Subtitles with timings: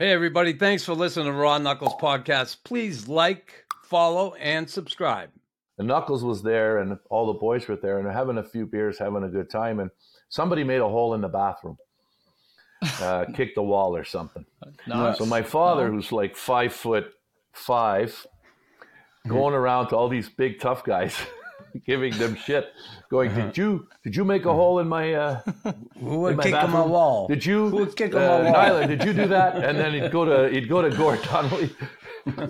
[0.00, 0.54] Hey, everybody.
[0.54, 2.64] Thanks for listening to Raw Knuckles podcast.
[2.64, 5.28] Please like, follow, and subscribe.
[5.76, 8.64] And Knuckles was there, and all the boys were there, and they're having a few
[8.64, 9.78] beers, having a good time.
[9.78, 9.90] And
[10.30, 11.76] somebody made a hole in the bathroom,
[13.02, 14.46] uh, kicked the wall or something.
[14.86, 15.18] Nice.
[15.18, 17.12] So my father, who's like five foot
[17.52, 18.26] five,
[19.28, 21.14] going around to all these big tough guys,
[21.86, 22.72] giving them shit,
[23.10, 25.40] going, "Did you did you make a hole in my uh,
[25.98, 27.26] Who in would my kick him a wall?
[27.28, 28.54] Did you, Who would kick him uh, a wall?
[28.54, 31.70] Nyla, did you do that?" And then he'd go to he'd go to Gord Donnelly.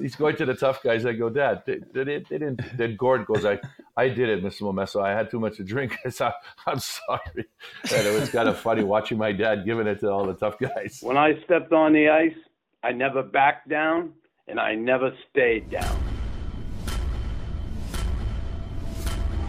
[0.01, 1.07] He's going to the tough guys.
[1.07, 2.61] I go, Dad, they, they, they didn't.
[2.77, 3.61] Then Gord goes, I,
[3.97, 4.63] I did it, Mr.
[4.63, 5.03] Momesso.
[5.03, 5.97] I had too much to drink.
[6.05, 6.33] I said,
[6.67, 7.47] I'm sorry.
[7.95, 10.59] And it was kind of funny watching my dad giving it to all the tough
[10.59, 10.99] guys.
[11.03, 12.37] When I stepped on the ice,
[12.83, 14.13] I never backed down
[14.49, 16.10] and I never stayed down.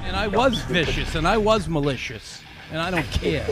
[0.04, 2.42] And I was vicious and I was malicious.
[2.72, 3.46] And I don't care.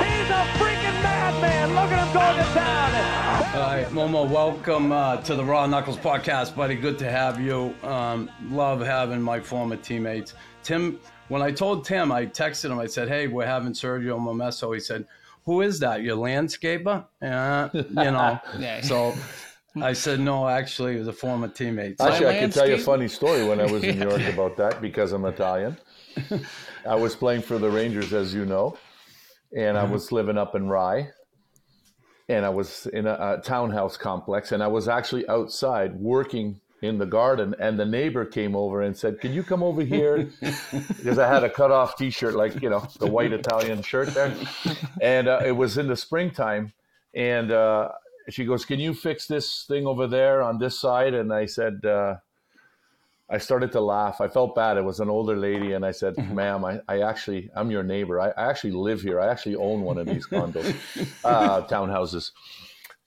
[0.00, 1.74] He's a freaking madman.
[1.74, 3.54] Look at him going to town.
[3.54, 6.74] All right, Momo, welcome uh, to the Raw Knuckles podcast, buddy.
[6.76, 7.74] Good to have you.
[7.82, 10.34] Um, love having my former teammates.
[10.62, 12.78] Tim, when I told Tim, I texted him.
[12.78, 15.06] I said, "Hey, we're having Sergio Momesso." He said,
[15.44, 16.02] "Who is that?
[16.02, 18.38] Your landscaper?" Yeah, you know.
[18.58, 18.80] Yeah.
[18.82, 19.14] So
[19.76, 22.74] I said, "No, actually, it was a former teammate." So- Actually, I can tell you
[22.74, 25.76] a funny story when I was in New York about that because I'm Italian.
[26.88, 28.76] I was playing for the Rangers, as you know,
[29.56, 31.10] and I was living up in Rye,
[32.28, 36.96] and I was in a, a townhouse complex, and I was actually outside working in
[36.98, 40.30] the garden, and the neighbor came over and said, "Can you come over here?"
[40.96, 44.34] because I had a cut off T-shirt, like you know, the white Italian shirt there,
[45.00, 46.72] and uh, it was in the springtime,
[47.14, 47.90] and uh,
[48.32, 51.84] she goes, "Can you fix this thing over there on this side?" And I said.
[51.84, 52.16] Uh,
[53.32, 54.20] I started to laugh.
[54.20, 54.76] I felt bad.
[54.76, 58.20] It was an older lady, and I said, "Ma'am, I, I actually, I'm your neighbor.
[58.20, 59.20] I, I actually live here.
[59.20, 60.74] I actually own one of these condos,
[61.24, 62.32] uh, townhouses."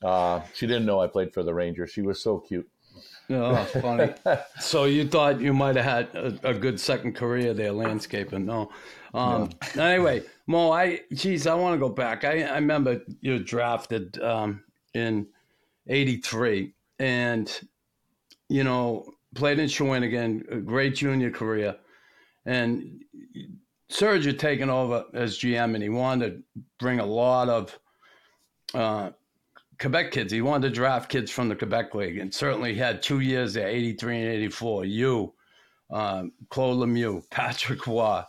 [0.02, 1.92] Uh, she didn't know I played for the Rangers.
[1.92, 2.70] She was so cute.
[3.30, 4.14] Oh, funny.
[4.60, 8.46] so you thought you might have had a, a good second career there, landscaping?
[8.46, 8.70] No.
[9.14, 12.24] Um, Anyway, Mo, I geez, I want to go back.
[12.24, 15.28] I, I remember you drafted um, in
[15.88, 17.52] '83, and
[18.50, 21.76] you know played in Shawinigan, a great junior career,
[22.46, 23.04] and
[23.90, 27.80] Serge had taken over as GM, and he wanted to bring a lot of
[28.74, 29.12] uh,
[29.80, 30.32] Quebec kids.
[30.32, 33.68] He wanted to draft kids from the Quebec League, and certainly had two years there,
[33.68, 34.86] 83 and 84.
[34.86, 35.34] You,
[35.92, 38.24] um, Claude Lemieux, Patrick Roy,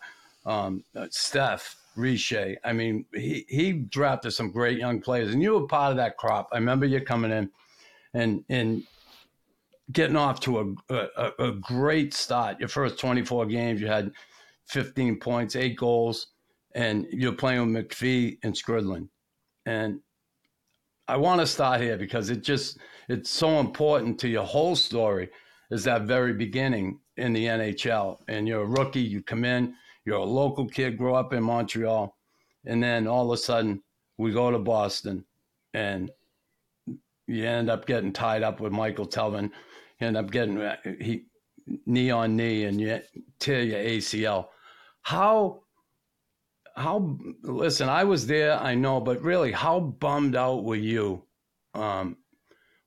[0.44, 2.56] um, uh, Steph, Richer.
[2.64, 6.16] I mean, he, he drafted some great young players, and you were part of that
[6.16, 6.48] crop.
[6.52, 7.50] I remember you coming in
[8.14, 8.82] and and
[9.92, 12.58] getting off to a, a, a great start.
[12.58, 14.10] Your first 24 games, you had
[14.66, 16.28] 15 points, eight goals,
[16.74, 19.08] and you're playing with McPhee and Skrudland.
[19.66, 20.00] And
[21.06, 22.78] I want to start here because it just
[23.08, 25.28] it's so important to your whole story
[25.70, 28.18] is that very beginning in the NHL.
[28.28, 32.16] And you're a rookie, you come in, you're a local kid, grow up in Montreal,
[32.66, 33.82] and then all of a sudden
[34.18, 35.24] we go to Boston
[35.72, 36.10] and
[37.26, 39.50] you end up getting tied up with Michael Thelven.
[40.00, 41.24] You end up getting uh, he
[41.86, 43.00] knee on knee and you
[43.38, 44.48] tear your ACL.
[45.02, 45.64] How
[46.76, 51.22] how listen i was there i know but really how bummed out were you
[51.74, 52.16] um,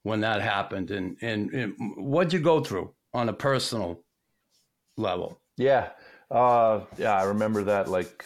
[0.03, 4.03] when that happened and, and and what'd you go through on a personal
[4.97, 5.89] level Yeah,
[6.29, 7.88] uh, yeah, I remember that.
[7.88, 8.25] Like,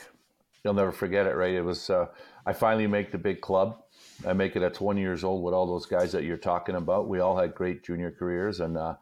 [0.64, 1.54] you'll never forget it, right?
[1.54, 1.90] It was.
[1.90, 2.08] Uh,
[2.46, 3.82] I finally make the big club.
[4.28, 7.08] I make it at 20 years old with all those guys that you're talking about.
[7.08, 8.96] We all had great junior careers, and uh,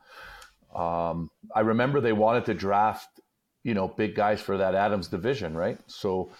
[0.76, 3.08] um, I remember they wanted to draft,
[3.64, 5.80] you know, big guys for that Adams division, right?
[5.88, 6.32] So,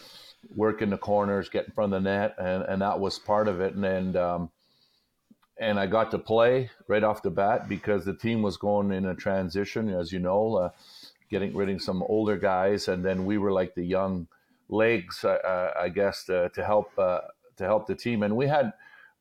[0.56, 3.48] work in the corners, get in front of the net, and, and that was part
[3.48, 3.76] of it.
[3.76, 4.50] And and, um,
[5.60, 9.06] and I got to play right off the bat because the team was going in
[9.06, 10.56] a transition, as you know.
[10.56, 10.70] Uh,
[11.30, 14.28] getting rid of some older guys, and then we were like the young
[14.70, 17.22] legs, uh, uh, I guess, to, to help uh,
[17.58, 18.24] to help the team.
[18.24, 18.74] And we had,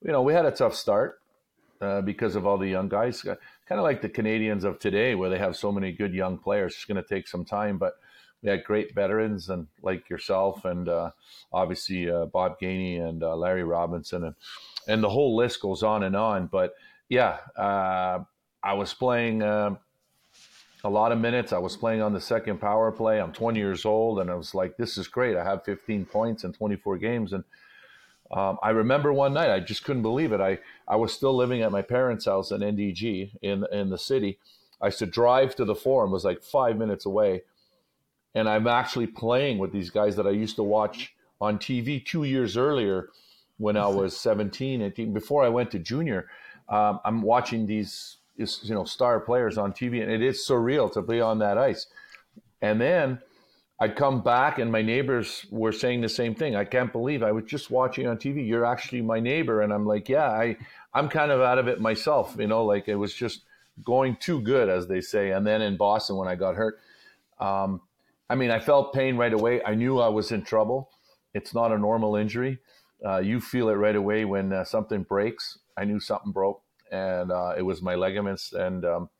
[0.02, 1.20] you know, we had a tough start
[1.80, 3.38] uh, because of all the young guys, kind
[3.70, 6.74] of like the Canadiens of today, where they have so many good young players.
[6.74, 7.94] It's going to take some time, but
[8.42, 11.10] we had great veterans and like yourself, and uh,
[11.52, 14.34] obviously uh, Bob Gainey and uh, Larry Robinson, and
[14.86, 16.46] and the whole list goes on and on.
[16.46, 16.74] But
[17.08, 18.20] yeah, uh,
[18.62, 19.76] I was playing uh,
[20.84, 21.52] a lot of minutes.
[21.52, 23.20] I was playing on the second power play.
[23.20, 26.44] I'm 20 years old, and I was like, "This is great." I have 15 points
[26.44, 27.44] in 24 games, and
[28.30, 30.40] um, I remember one night I just couldn't believe it.
[30.40, 34.38] I I was still living at my parents' house in NDG in in the city.
[34.80, 36.10] I used to drive to the forum.
[36.10, 37.42] It was like five minutes away,
[38.34, 42.24] and I'm actually playing with these guys that I used to watch on TV two
[42.24, 43.10] years earlier
[43.58, 46.28] when I was 17, 18, before I went to junior.
[46.68, 51.02] Um, I'm watching these you know star players on TV, and it is surreal to
[51.02, 51.86] be on that ice.
[52.62, 53.20] And then
[53.80, 56.56] I'd come back, and my neighbors were saying the same thing.
[56.56, 58.46] I can't believe I was just watching on TV.
[58.46, 60.56] You're actually my neighbor, and I'm like, yeah, I
[60.94, 62.36] I'm kind of out of it myself.
[62.38, 63.42] You know, like it was just
[63.84, 65.30] going too good, as they say.
[65.30, 66.80] And then in Boston, when I got hurt,
[67.38, 67.80] um,
[68.28, 69.62] I mean, I felt pain right away.
[69.64, 70.90] I knew I was in trouble.
[71.34, 72.58] It's not a normal injury.
[73.04, 75.58] Uh, you feel it right away when uh, something breaks.
[75.76, 76.60] I knew something broke,
[76.92, 78.52] and uh, it was my ligaments.
[78.52, 79.10] And um,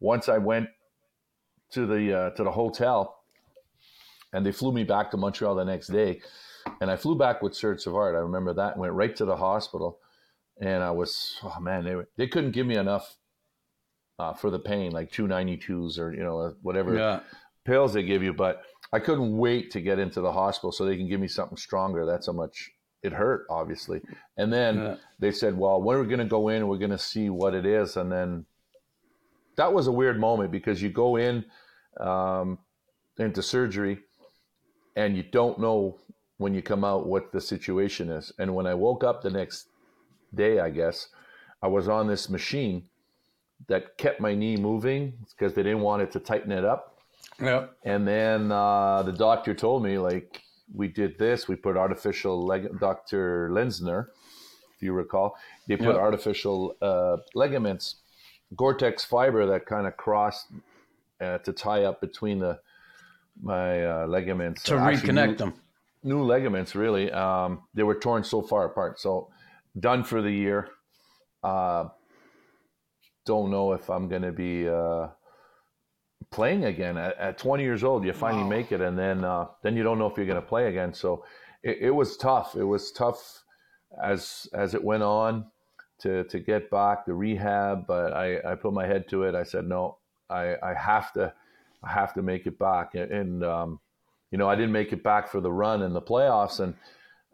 [0.00, 0.68] once I went
[1.72, 3.16] to the uh, to the hotel,
[4.32, 6.20] and they flew me back to Montreal the next day,
[6.80, 8.14] and I flew back with Serge Savard.
[8.14, 8.76] I remember that.
[8.76, 9.98] Went right to the hospital,
[10.60, 13.16] and I was oh man, they they couldn't give me enough
[14.18, 17.20] uh, for the pain, like two ninety twos or you know whatever Yeah.
[17.64, 18.32] pills they give you.
[18.32, 18.62] But
[18.92, 22.06] I couldn't wait to get into the hospital so they can give me something stronger.
[22.06, 22.70] That's how much
[23.06, 24.00] it hurt, obviously.
[24.36, 24.96] And then Yeah.
[25.18, 27.64] they said, "Well, we're going to go in and we're going to see what it
[27.64, 28.44] is." And then
[29.56, 31.44] that was a weird moment because you go in
[31.98, 32.58] um,
[33.18, 34.00] into surgery
[34.96, 35.98] and you don't know
[36.38, 38.32] when you come out what the situation is.
[38.38, 39.68] And when I woke up the next
[40.34, 41.08] day, I guess
[41.62, 42.88] I was on this machine
[43.68, 46.98] that kept my knee moving because they didn't want it to tighten it up.
[47.40, 47.66] Yeah.
[47.84, 50.42] And then uh, the doctor told me, like,
[50.74, 51.48] we did this.
[51.48, 52.68] We put artificial leg.
[52.80, 53.50] Dr.
[53.52, 54.06] Lenczner,
[54.74, 55.36] if you recall,
[55.68, 56.00] they put Yeah.
[56.00, 57.96] artificial uh, ligaments,
[58.56, 60.46] Gore-Tex fiber that kind of crossed
[61.20, 62.58] uh, to tie up between the
[63.42, 65.54] my uh, ligaments To Actually, reconnect new- them.
[66.02, 69.28] new ligaments really um, they were torn so far apart so
[69.78, 70.68] done for the year
[71.42, 71.84] uh,
[73.26, 75.08] don't know if i'm going to be uh,
[76.36, 78.50] playing again at, at 20 years old you finally Wow.
[78.58, 80.92] make it and then uh, then you don't know if you're going to play again
[80.94, 81.24] so
[81.64, 83.44] it, it was tough it was tough
[84.04, 85.46] as as it went on
[85.98, 89.42] to to get back the rehab but i i put my head to it i
[89.42, 89.98] said no
[90.30, 91.32] i i have to
[91.82, 93.80] i have to make it back and, and um
[94.32, 96.74] you know, I didn't make it back for the run in the playoffs, and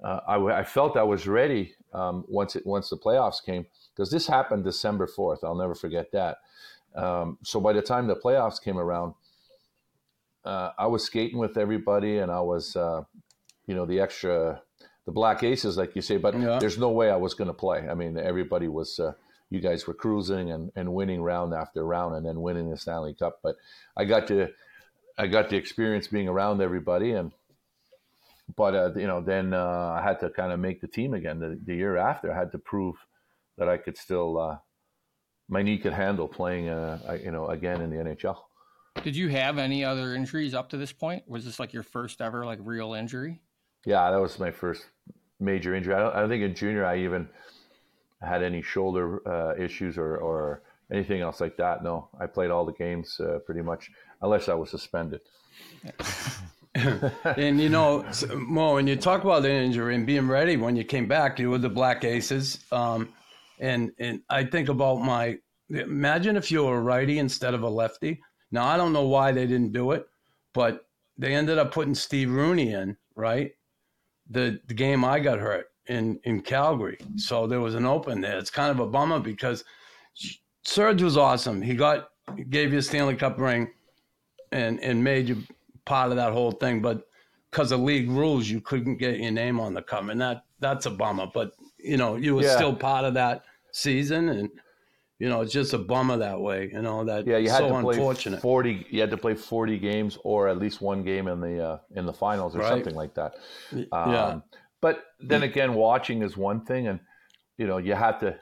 [0.05, 4.11] uh, I, I felt I was ready um, once it once the playoffs came because
[4.11, 5.43] this happened December fourth.
[5.43, 6.39] I'll never forget that.
[6.95, 9.15] Um, so by the time the playoffs came around,
[10.45, 13.03] uh, I was skating with everybody, and I was, uh,
[13.67, 14.61] you know, the extra,
[15.07, 16.17] the black aces, like you say.
[16.17, 16.59] But Yeah.
[16.59, 17.89] there's no way I was going to play.
[17.89, 18.99] I mean, everybody was.
[18.99, 19.13] Uh,
[19.51, 23.13] you guys were cruising and, and winning round after round, and then winning the Stanley
[23.13, 23.41] Cup.
[23.43, 23.57] But
[23.95, 24.49] I got to
[25.19, 27.33] I got the experience being around everybody, and
[28.57, 31.39] but uh, you know, then uh, I had to kind of make the team again.
[31.39, 32.97] The, the year after, I had to prove
[33.59, 34.59] that I could still, uh,
[35.53, 38.39] my knee could handle playing, uh, you know, again in the NHL.
[39.05, 41.29] Did you have any other injuries up to this point?
[41.29, 43.43] Was this like your first ever like real injury?
[43.85, 44.87] Yeah, that was my first
[45.41, 45.95] major injury.
[45.95, 47.29] I don't, I don't think in junior I even
[48.23, 51.85] had any shoulder uh, issues or, or anything else like that.
[51.85, 53.91] No, I played all the games uh, pretty much,
[54.23, 55.21] unless I was suspended.
[56.75, 58.03] And you know,
[58.35, 61.51] Mo, when you talk about the injury and being ready when you came back, you
[61.51, 62.61] were the Black Aces.
[62.73, 63.11] Um,
[63.63, 65.39] and and I think about my
[65.71, 68.21] imagine if you were a righty instead of a lefty.
[68.51, 70.07] Now I don't know why they didn't do it,
[70.53, 70.87] but
[71.17, 73.53] they ended up putting Steve Rooney in, right?
[74.29, 78.37] The the game I got hurt in in Calgary, so there was an open there.
[78.37, 79.65] It's kind of a bummer because
[80.65, 81.63] Serge was awesome.
[81.63, 83.71] He got he gave you a Stanley Cup ring,
[84.51, 85.43] and and made you
[85.85, 86.83] part of that whole thing.
[86.83, 87.07] But
[87.51, 90.87] because of league rules, you couldn't get your name on the cup, and that that's
[90.87, 91.29] a bummer.
[91.33, 92.57] But you know, you were Yeah.
[92.57, 94.51] still part of that season, and
[95.19, 96.71] you know, it's just a bummer that way.
[96.73, 98.41] You know, that Yeah, you had so to play unfortunate.
[98.41, 98.87] forty.
[98.91, 102.07] You had to play forty games or at least one game in the uh, in
[102.07, 102.71] the finals or Right.
[102.71, 103.35] something like that.
[103.93, 104.41] Um, yeah,
[104.81, 107.01] But then again, watching is one thing, and
[107.59, 108.39] you know you have to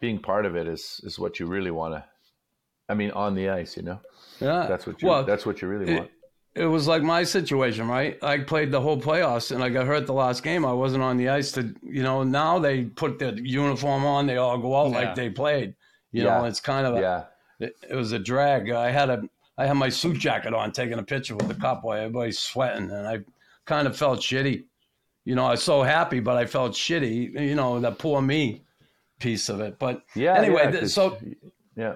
[0.00, 2.04] being part of it is is what you really want to.
[2.88, 4.00] I mean, on the ice, you know,
[4.40, 4.66] yeah.
[4.68, 6.08] that's what you Well, that's what you really want.
[6.08, 6.19] it
[6.56, 8.18] was like my situation, right?
[8.22, 10.64] I played the whole playoffs and I got hurt the last game.
[10.64, 14.36] I wasn't on the ice to, you know, now they put their uniform on, they
[14.36, 14.98] all go out Yeah.
[14.98, 15.74] like they played.
[16.12, 16.38] You Yeah.
[16.40, 17.24] know, it's kind of a, Yeah,
[17.60, 18.70] it, it was a drag.
[18.70, 19.22] I had a
[19.58, 22.90] I had my suit jacket on taking a picture with the cop while everybody's sweating
[22.90, 23.18] and I
[23.66, 24.64] kind of felt shitty.
[25.26, 28.64] You know, I was so happy, but I felt shitty, you know, that poor me
[29.20, 29.78] piece of it.
[29.78, 30.34] But yeah.
[30.36, 31.18] anyway, yeah, so
[31.76, 31.92] yeah,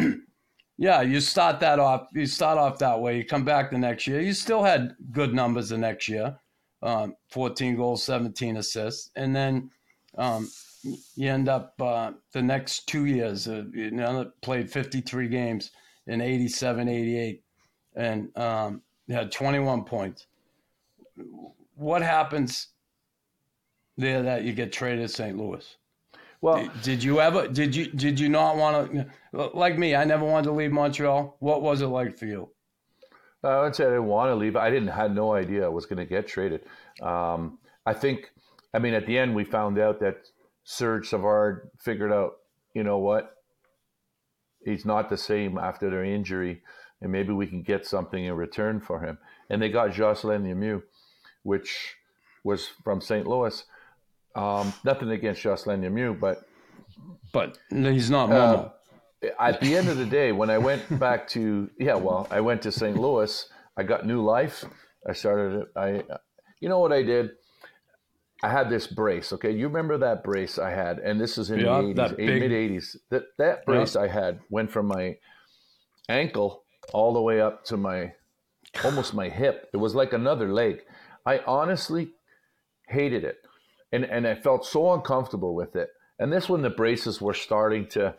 [0.76, 2.08] yeah, you start that off.
[2.12, 3.16] You start off that way.
[3.16, 4.20] You come back the next year.
[4.20, 6.36] You still had good numbers the next year,
[6.82, 9.70] um, 14 goals, 17 assists, and then
[10.18, 10.50] um,
[10.82, 13.46] you end up uh, the next two years.
[13.46, 15.70] Uh, you know, played 53 games
[16.06, 17.42] in 87, 88,
[17.94, 20.26] and um, had 21 points.
[21.76, 22.68] What happens
[23.96, 25.36] there that you get traded to St.
[25.36, 25.76] Louis?
[26.44, 27.48] Well, Did you ever?
[27.48, 27.86] Did you?
[27.86, 29.06] Did you not want to?
[29.54, 31.38] Like me, I never wanted to leave Montreal.
[31.40, 32.50] What was it like for you?
[33.42, 34.54] I would say I didn't want to leave.
[34.54, 36.60] I didn't had no idea I was going to get traded.
[37.00, 38.30] Um, I think,
[38.74, 40.16] I mean, at the end we found out that
[40.64, 42.32] Serge Savard figured out,
[42.74, 43.36] you know what,
[44.66, 46.60] he's not the same after their injury,
[47.00, 49.16] and maybe we can get something in return for him.
[49.48, 50.82] And they got Jocelyn Lemieux,
[51.42, 51.96] which
[52.44, 53.26] was from St.
[53.26, 53.64] Louis.
[54.34, 56.42] Um, nothing against Jocelyn Lemieux, but
[57.32, 58.68] But he's not Uh,
[59.38, 62.62] at the end of the day, when I went back to yeah, well, I went
[62.62, 62.96] to St.
[62.96, 63.48] Louis.
[63.76, 64.64] I got new life.
[65.08, 65.66] I started.
[65.76, 66.04] I,
[66.60, 67.30] you know what I did?
[68.42, 69.32] I had this brace.
[69.32, 72.52] Okay, you remember that brace I had, and this is in Yeah, the eighties, mid
[72.52, 72.96] eighties.
[73.10, 75.16] That that brace I had went from my
[76.08, 78.14] ankle all the way up to my
[78.84, 79.68] almost my hip.
[79.72, 80.82] It was like another leg.
[81.26, 82.12] I honestly
[82.88, 83.38] hated it,
[83.94, 85.90] and and I felt so uncomfortable with it.
[86.18, 88.14] And this when the braces were starting to,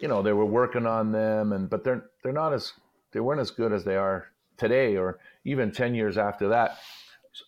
[0.00, 2.72] you know, they were working on them, and but they're they're not as
[3.12, 6.78] they weren't as good as they are today, or even ten years after that.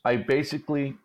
[0.04, 0.96] I basically,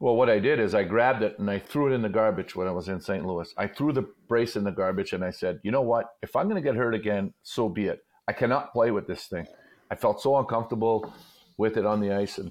[0.00, 2.56] well, what I did is I grabbed it and I threw it in the garbage
[2.56, 3.26] when I was in St.
[3.26, 3.52] Louis.
[3.58, 6.14] I threw the brace in the garbage and I said, you know what?
[6.22, 8.02] If I'm going to get hurt again, so be it.
[8.26, 9.46] I cannot play with this thing.
[9.90, 11.12] I felt so uncomfortable
[11.58, 12.50] with it on the ice, and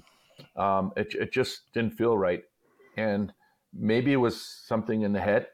[0.54, 2.44] um, it it just didn't feel right.
[2.96, 3.32] And
[3.72, 5.48] maybe it was something in the head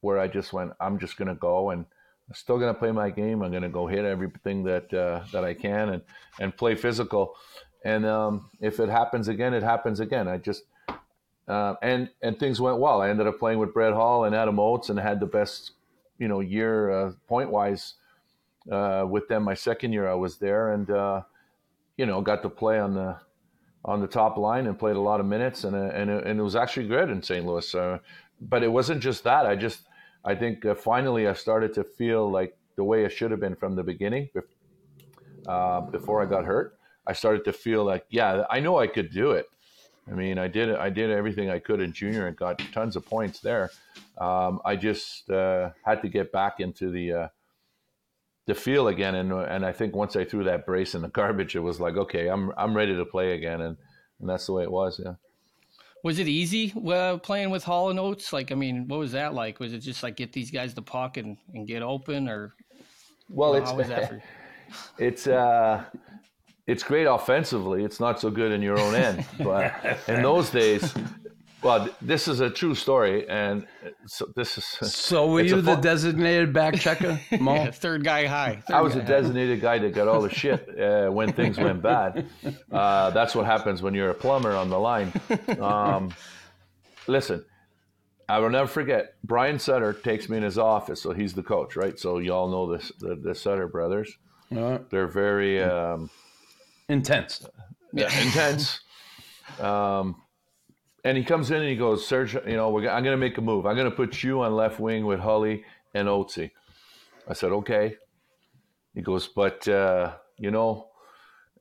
[0.00, 1.84] where I just went, I'm just going to go and
[2.28, 3.42] I'm still going to play my game.
[3.42, 6.02] I'm going to go hit everything that uh, that I can and
[6.38, 7.34] and play physical.
[7.84, 10.28] And um, if it happens again, it happens again.
[10.28, 10.64] I just
[11.48, 13.00] uh, and and things went well.
[13.00, 15.72] I ended up playing with Brett Hull and Adam Oates and had the best
[16.18, 17.94] you know year uh, point wise
[18.70, 19.42] uh, with them.
[19.42, 21.22] My second year I was there and uh,
[21.96, 23.16] you know got to play on the
[23.84, 26.40] on the top line and played a lot of minutes and uh, and it, and
[26.40, 27.44] it was actually good in St.
[27.46, 27.74] Louis.
[27.74, 27.98] Uh,
[28.40, 29.46] but it wasn't just that.
[29.46, 29.82] I just
[30.24, 33.56] I think uh, finally I started to feel like the way it should have been
[33.56, 34.28] from the beginning
[35.46, 36.78] uh, before I got hurt.
[37.06, 39.46] I started to feel like yeah I know I could do it.
[40.10, 43.06] I mean I did I did everything I could in junior and got tons of
[43.06, 43.70] points there.
[44.18, 47.30] Um, I just uh, had to get back into the
[48.48, 51.54] the feel again and and I think once I threw that brace in the garbage
[51.54, 53.76] it was like okay I'm I'm ready to play again and,
[54.20, 55.14] and that's the way it was yeah.
[56.04, 58.32] Was it easy uh, playing with Hull and Oates?
[58.32, 59.58] Like, I mean, what was that like?
[59.58, 62.54] Was it just like get these guys the puck and, and get open, or
[63.28, 64.22] Well, it's how was that for
[64.98, 65.84] it's uh
[66.68, 67.82] it's great offensively.
[67.82, 69.26] It's not so good in your own end.
[69.38, 69.74] But
[70.06, 70.94] in those days,
[71.62, 73.66] well, this is a true story, and
[74.06, 74.64] so this is.
[74.94, 77.54] So were it's you the fu- designated back checker, Mo?
[77.54, 78.62] Yeah, third guy high.
[78.66, 79.10] Third I was a guy high.
[79.20, 82.26] designated guy that got all the shit uh, when things went bad.
[82.70, 85.12] Uh, that's what happens when you're a plumber on the line.
[85.60, 86.14] Um,
[87.06, 87.44] listen,
[88.28, 89.14] I will never forget.
[89.24, 91.98] Brian Sutter takes me in his office, so he's the coach, right?
[91.98, 94.16] So you all know this, the, the Sutter brothers.
[94.56, 96.08] Uh, They're very um,
[96.88, 97.44] intense.
[97.92, 98.80] intense.
[99.60, 100.22] Um,
[101.04, 103.38] and he comes in and he goes, Serge, you know, we're, I'm going to make
[103.38, 103.66] a move.
[103.66, 105.64] I'm going to put you on left wing with Hully
[105.94, 106.50] and Oatsy.
[107.28, 107.96] I said, okay.
[108.94, 110.88] He goes, but, uh, you know,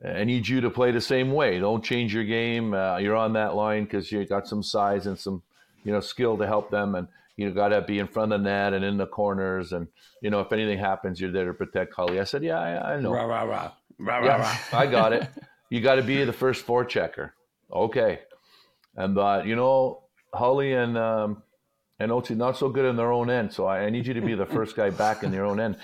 [0.03, 1.59] I need you to play the same way.
[1.59, 2.73] Don't change your game.
[2.73, 5.43] Uh, you're on that line because you got some size and some,
[5.83, 6.95] you know, skill to help them.
[6.95, 9.71] And you got to be in front of the net and in the corners.
[9.73, 9.87] And,
[10.21, 12.19] you know, if anything happens, you're there to protect Hully.
[12.19, 13.11] I said, yeah, I, I know.
[13.13, 13.71] Rah, rah, rah.
[13.99, 14.41] Rah, rah, Yeah,
[14.71, 14.79] rah.
[14.79, 15.27] I got it.
[15.69, 17.33] You got to be the first four checker.
[17.69, 18.19] Okay.
[18.97, 21.43] And but you know, Hully and um,
[21.99, 23.53] and Oti not so good in their own end.
[23.53, 25.77] So I, I need you to be the first guy back in your own end.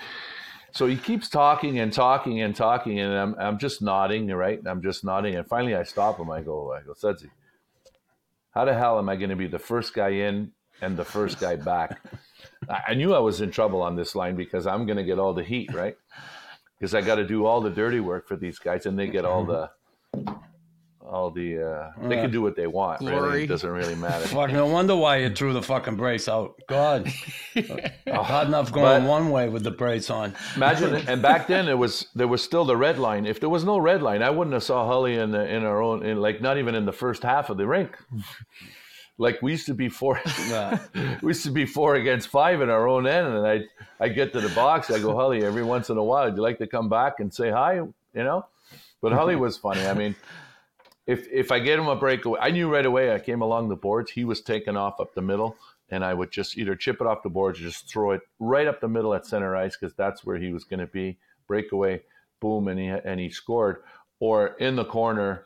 [0.72, 4.60] So he keeps talking and talking and talking, and I'm I'm just nodding, right?
[4.66, 6.30] I'm just nodding, and finally I stop him.
[6.30, 7.30] I go, I go, Sudsy,
[8.50, 10.50] how the hell am I going to be the first guy in
[10.82, 12.00] and the first guy back?
[12.68, 15.32] I knew I was in trouble on this line because I'm going to get all
[15.32, 15.96] the heat, right?
[16.76, 19.24] Because I got to do all the dirty work for these guys, and they get
[19.24, 19.70] all the
[21.04, 23.02] all the uh, they can do what they want.
[23.02, 24.26] Really, it doesn't really matter.
[24.26, 26.54] Fuck, no wonder why you threw the fucking brace out.
[26.66, 27.12] God.
[28.08, 30.34] Hard enough going But- one way with the brace on.
[30.56, 33.26] Imagine, and back then it was there was still the red line.
[33.26, 35.82] If there was no red line, I wouldn't have saw Hully in the, in our
[35.82, 37.96] own, in like not even in the first half of the rink.
[39.18, 40.20] Like we used to be four,
[41.22, 43.60] we used to be four against five in our own end, and I
[44.00, 46.24] I get to the box, I go Hully every once in a while.
[46.24, 47.74] Would you like to come back and say hi?
[47.74, 48.46] You know,
[49.02, 49.86] but Hully was funny.
[49.86, 50.16] I mean.
[51.06, 53.12] If, if I get him a breakaway, I knew right away.
[53.12, 54.10] I came along the boards.
[54.10, 55.56] He was taken off up the middle,
[55.90, 58.66] and I would just either chip it off the boards or just throw it right
[58.66, 61.18] up the middle at center ice because that's where he was going to be.
[61.46, 62.02] Breakaway,
[62.40, 63.82] boom, and he and he scored.
[64.18, 65.44] Or in the corner,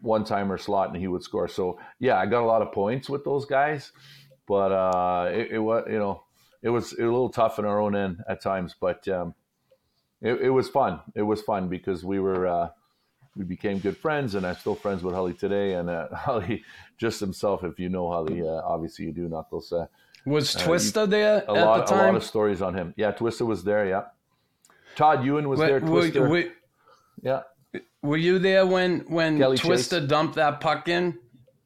[0.00, 1.48] one timer slot and he would score.
[1.48, 3.92] So yeah, I got a lot of points with those guys,
[4.46, 6.24] but uh, it, it was you know
[6.62, 9.34] it was a little tough in our own end at times, but um,
[10.20, 11.00] it, it, was fun.
[11.14, 12.68] It was fun because we were uh,
[13.36, 15.74] we became good friends, and I'm still friends with Hully today.
[15.74, 16.64] And uh, Hully,
[16.98, 19.72] just himself, if you know Hully, uh, obviously you do, Knuckles.
[19.72, 19.86] Uh,
[20.24, 22.94] was Twister you, there a lot, A lot of stories on him.
[22.96, 23.86] Yeah, Twister was there.
[23.86, 24.04] Yeah,
[24.96, 25.78] Todd Ewen was there.
[25.78, 26.28] Twister.
[26.28, 26.50] We,
[27.22, 27.42] yeah.
[28.02, 30.08] Were you there when when Kelly Twister Chase.
[30.08, 31.18] dumped that puck in?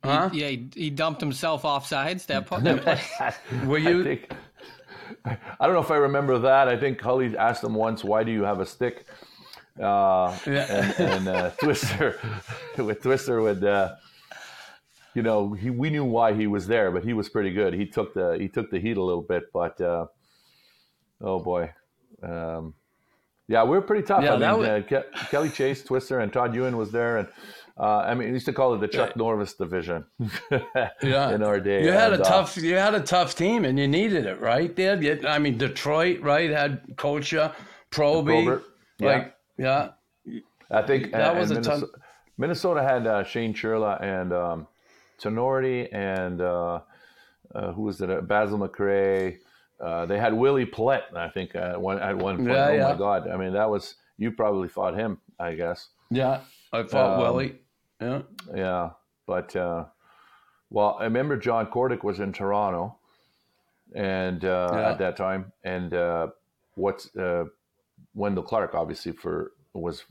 [0.05, 0.31] Huh?
[0.31, 2.27] He, yeah, he, he, dumped himself off sides.
[2.27, 2.63] That puck.
[3.67, 4.01] Were you?
[4.01, 4.33] I, think,
[5.25, 6.69] I, don't know if I remember that.
[6.69, 9.07] I think Hully asked him once, "Why do you have a stick?"
[9.81, 10.67] Uh, yeah.
[10.69, 12.19] and, and uh, Twister,
[12.77, 13.95] with Twister would, uh,
[15.15, 17.75] you know, he, we knew why he was there, but he was pretty good.
[17.75, 20.07] He took the he took the heat a little bit, but uh,
[21.21, 21.73] oh boy,
[22.23, 22.75] um,
[23.49, 24.23] yeah, we were pretty tough.
[24.23, 24.69] Yeah, I mean, was...
[24.69, 27.29] uh, Ke- Kelly Chase, Twister, and Todd Ewen was there, and
[27.81, 29.23] uh, I mean, we used to call it the Chuck yeah.
[29.23, 30.05] Norris division.
[31.03, 33.79] yeah, in our day, you had and, a tough, you had a tough team, and
[33.79, 34.77] you needed it, right?
[34.77, 37.55] There, I mean, Detroit, right, had Kocur,
[37.91, 38.65] Proby, Probert,
[39.01, 39.91] like, yeah.
[40.71, 42.03] I think that was a Minnesota, tough.
[42.39, 44.67] Minnesota had uh, Shane Churla and um,
[45.93, 46.81] and uh,
[47.55, 48.11] uh, who was it?
[48.11, 49.39] Uh, Basil McRae.
[49.81, 52.51] Uh, they had Willie Plett, I think, at one at one point.
[52.51, 52.93] Yeah, oh yeah.
[52.93, 53.29] my God!
[53.29, 55.89] I mean, that was you probably fought him, I guess.
[56.11, 56.41] Yeah,
[56.73, 57.57] I fought um, Willie.
[58.01, 58.23] Yeah,
[58.55, 58.91] yeah,
[59.27, 59.85] but uh,
[60.71, 62.97] well, I remember John Kordic was in Toronto,
[63.95, 64.91] and uh, yeah.
[64.91, 66.29] at that time, and uh,
[66.75, 67.11] what's
[68.15, 70.05] uh, Wendel Clark, obviously for was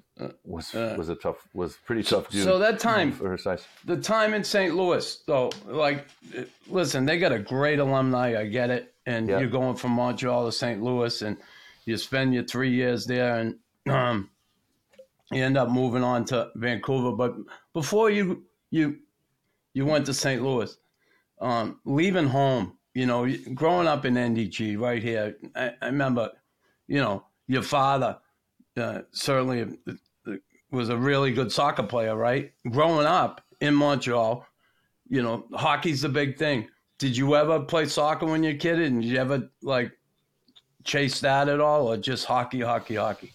[0.46, 2.44] was uh, was a tough was pretty tough dude.
[2.44, 4.76] So that time for her size, the time in St.
[4.76, 6.06] Louis, though, like,
[6.68, 8.40] listen, they got a great alumni.
[8.40, 9.40] I get it, and yeah.
[9.40, 10.82] you're going from Montreal to St.
[10.82, 11.38] Louis, and
[11.86, 13.56] you spend your three years there, and
[13.90, 14.30] um,
[15.32, 17.12] you end up moving on to Vancouver.
[17.12, 17.36] But
[17.74, 19.00] before you you
[19.74, 20.42] you went to St.
[20.42, 20.76] Louis,
[21.42, 26.32] um, leaving home, you know, growing up in NDG right here, I, I remember,
[26.88, 28.18] you know, your father
[28.78, 29.78] uh, certainly
[30.72, 32.54] was a really good soccer player, right?
[32.70, 34.46] Growing up in Montreal,
[35.10, 36.70] you know, hockey's the big thing.
[37.00, 38.80] Did you ever play soccer when you're a kid?
[38.80, 39.92] And did you ever like
[40.84, 43.34] chase that at all, or just hockey, hockey, hockey?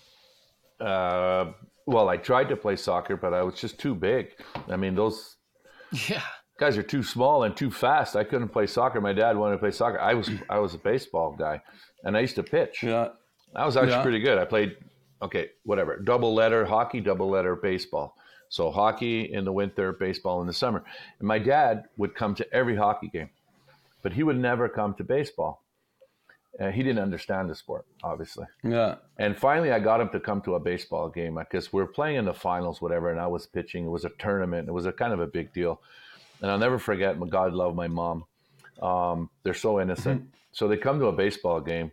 [0.80, 1.52] Uh,
[1.86, 4.32] well, I tried to play soccer, but I was just too big.
[4.68, 5.36] I mean, those
[6.08, 6.22] yeah
[6.58, 8.14] guys are too small and too fast.
[8.14, 9.00] I couldn't play soccer.
[9.00, 10.00] My dad wanted to play soccer.
[10.00, 11.60] I was I was a baseball guy,
[12.04, 12.82] and I used to pitch.
[12.82, 13.08] Yeah,
[13.54, 14.02] I was actually yeah.
[14.02, 14.38] pretty good.
[14.38, 14.76] I played
[15.22, 18.16] okay, whatever, double letter hockey, double letter baseball.
[18.48, 20.84] So hockey in the winter, baseball in the summer.
[21.18, 23.30] And my dad would come to every hockey game,
[24.02, 25.62] but he would never come to baseball.
[26.60, 28.46] Uh, he didn't understand the sport, obviously.
[28.62, 28.96] Yeah.
[29.18, 32.16] And finally, I got him to come to a baseball game because we are playing
[32.16, 33.86] in the finals, whatever, and I was pitching.
[33.86, 34.68] It was a tournament.
[34.68, 35.80] It was a kind of a big deal.
[36.40, 37.18] And I'll never forget.
[37.18, 38.24] My God love my mom.
[38.80, 40.20] Um, they're so innocent.
[40.22, 40.30] Mm-hmm.
[40.54, 41.90] So they come to a baseball game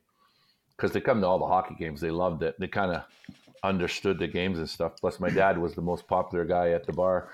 [0.81, 2.01] because they come to all the hockey games.
[2.01, 2.59] They loved it.
[2.59, 3.03] They kind of
[3.63, 4.93] understood the games and stuff.
[4.99, 7.29] Plus, my dad was the most popular guy at the bar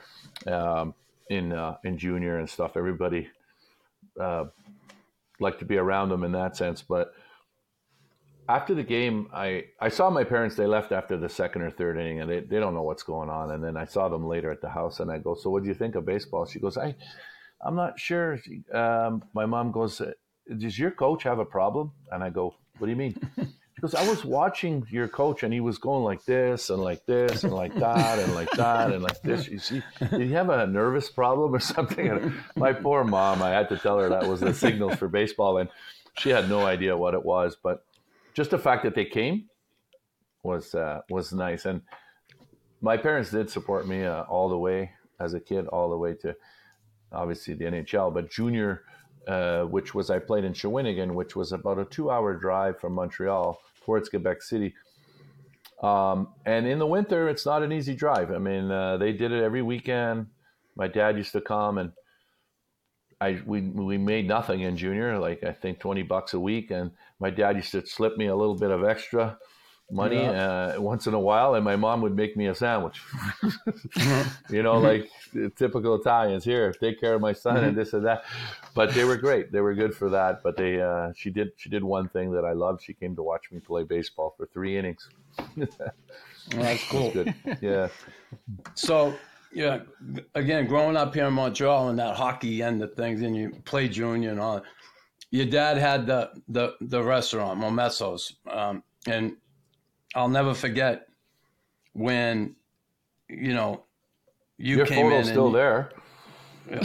[0.48, 0.94] um,
[1.30, 2.76] in uh, in junior and stuff.
[2.76, 3.30] Everybody
[4.20, 4.46] uh,
[5.40, 6.82] liked to be around him in that sense.
[6.82, 7.14] But
[8.50, 10.58] after the game, I, I saw my parents.
[10.58, 13.30] They left after the second or third inning, and they, they don't know what's going
[13.30, 13.52] on.
[13.52, 15.70] And then I saw them later at the house, and I go, "So, what do
[15.70, 16.96] you think of baseball?" She goes, "I,
[17.66, 18.42] I'm not sure."
[18.74, 20.02] Um, my mom goes,
[20.58, 23.16] "Does your coach have a problem?" And I go, "What do you mean?"
[23.78, 27.44] Because I was watching your coach and he was going like this and like this
[27.44, 29.48] and like that and like that and like this.
[29.48, 32.08] You see, did he have a nervous problem or something?
[32.10, 35.60] And my poor mom, I had to tell her that was the signals for baseball,
[35.60, 35.70] and
[36.18, 37.56] she had no idea what it was.
[37.62, 37.86] But
[38.34, 39.46] just the fact that they came
[40.42, 41.84] was uh, was nice, and
[42.82, 46.16] my parents did support me uh, all the way as a kid, all the way
[46.16, 46.36] to
[47.12, 48.84] obviously the NHL, but junior.
[49.28, 53.60] Uh, which was I played in Shawinigan, which was about a two-hour drive from Montreal
[53.84, 54.74] towards Quebec City.
[55.84, 58.32] Um, and in the winter, it's not an easy drive.
[58.32, 60.28] I mean, uh, they did it every weekend.
[60.78, 61.92] My dad used to come, and
[63.20, 66.72] I we we made nothing in junior, like I think twenty bucks a week.
[66.72, 69.38] And my dad used to slip me a little bit of extra
[69.89, 70.73] money yeah.
[70.76, 73.02] uh, once in a while, and my mom would make me a sandwich.
[74.50, 75.10] you know, like
[75.56, 78.23] typical Italians here, take care of my son and this and that.
[78.73, 80.43] But they were great; they were good for that.
[80.43, 82.84] But they, uh, she did, she did one thing that I loved.
[82.84, 85.08] She came to watch me play baseball for three innings.
[86.50, 87.12] that's cool.
[87.12, 87.34] Good.
[87.62, 87.88] Yeah.
[88.76, 89.13] So.
[89.54, 89.80] Yeah,
[90.36, 93.88] again, growing up here in Montreal and that hockey end of things, and you play
[93.88, 94.62] junior and all.
[95.32, 99.38] Your dad had the the the restaurant Momesso's, um, and
[100.15, 101.08] I'll never forget
[101.93, 102.56] when,
[103.30, 103.84] you know,
[104.58, 105.12] you Your came in.
[105.12, 105.91] photo's and still you- there.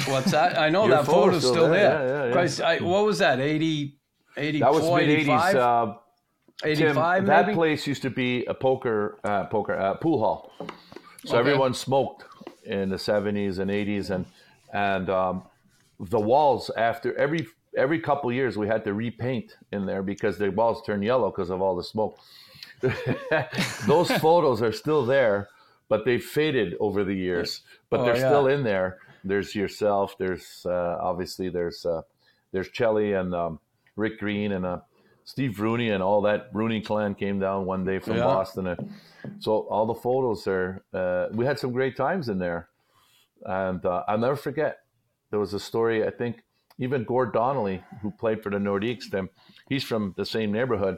[0.07, 0.59] What's that?
[0.59, 1.99] I know that photo's photo's still still there.
[1.99, 2.07] there.
[2.09, 2.33] Yeah, yeah, yeah.
[2.33, 3.41] Christ, I, what was that?
[3.41, 3.99] 80,
[4.37, 5.21] 84, That was mid 80s.
[5.23, 5.57] 85?
[5.57, 5.95] Uh,
[6.63, 6.95] Tim,
[7.27, 10.53] that place used to be a poker, uh, poker uh, pool hall.
[11.25, 11.39] So Okay.
[11.39, 12.25] everyone smoked
[12.65, 14.25] in the 70s and 80s, and
[14.73, 15.43] and um,
[15.99, 20.51] the walls after every every couple years we had to repaint in there because the
[20.51, 22.17] walls turned yellow because of all the smoke.
[23.87, 25.49] Those photos are still there,
[25.89, 27.63] but they've faded over the years.
[27.91, 28.29] But Oh, they're yeah.
[28.29, 28.99] still in there.
[29.25, 30.17] There's yourself.
[30.19, 32.03] There's uh, obviously there's uh,
[32.53, 33.61] there's Chelly and um,
[33.97, 34.81] Rick Green and uh,
[35.25, 38.25] Steve Rooney and all that Rooney clan came down one day from Yeah.
[38.25, 38.67] Boston.
[38.69, 38.93] And
[39.39, 40.83] so all the photos are.
[40.93, 42.69] Uh, we had some great times in there,
[43.45, 44.79] and uh, I'll never forget.
[45.31, 46.05] There was a story.
[46.07, 46.43] I think
[46.79, 49.31] even Gord Donnelly, who played for the Nordiques, them
[49.69, 50.97] he's from the same neighborhood.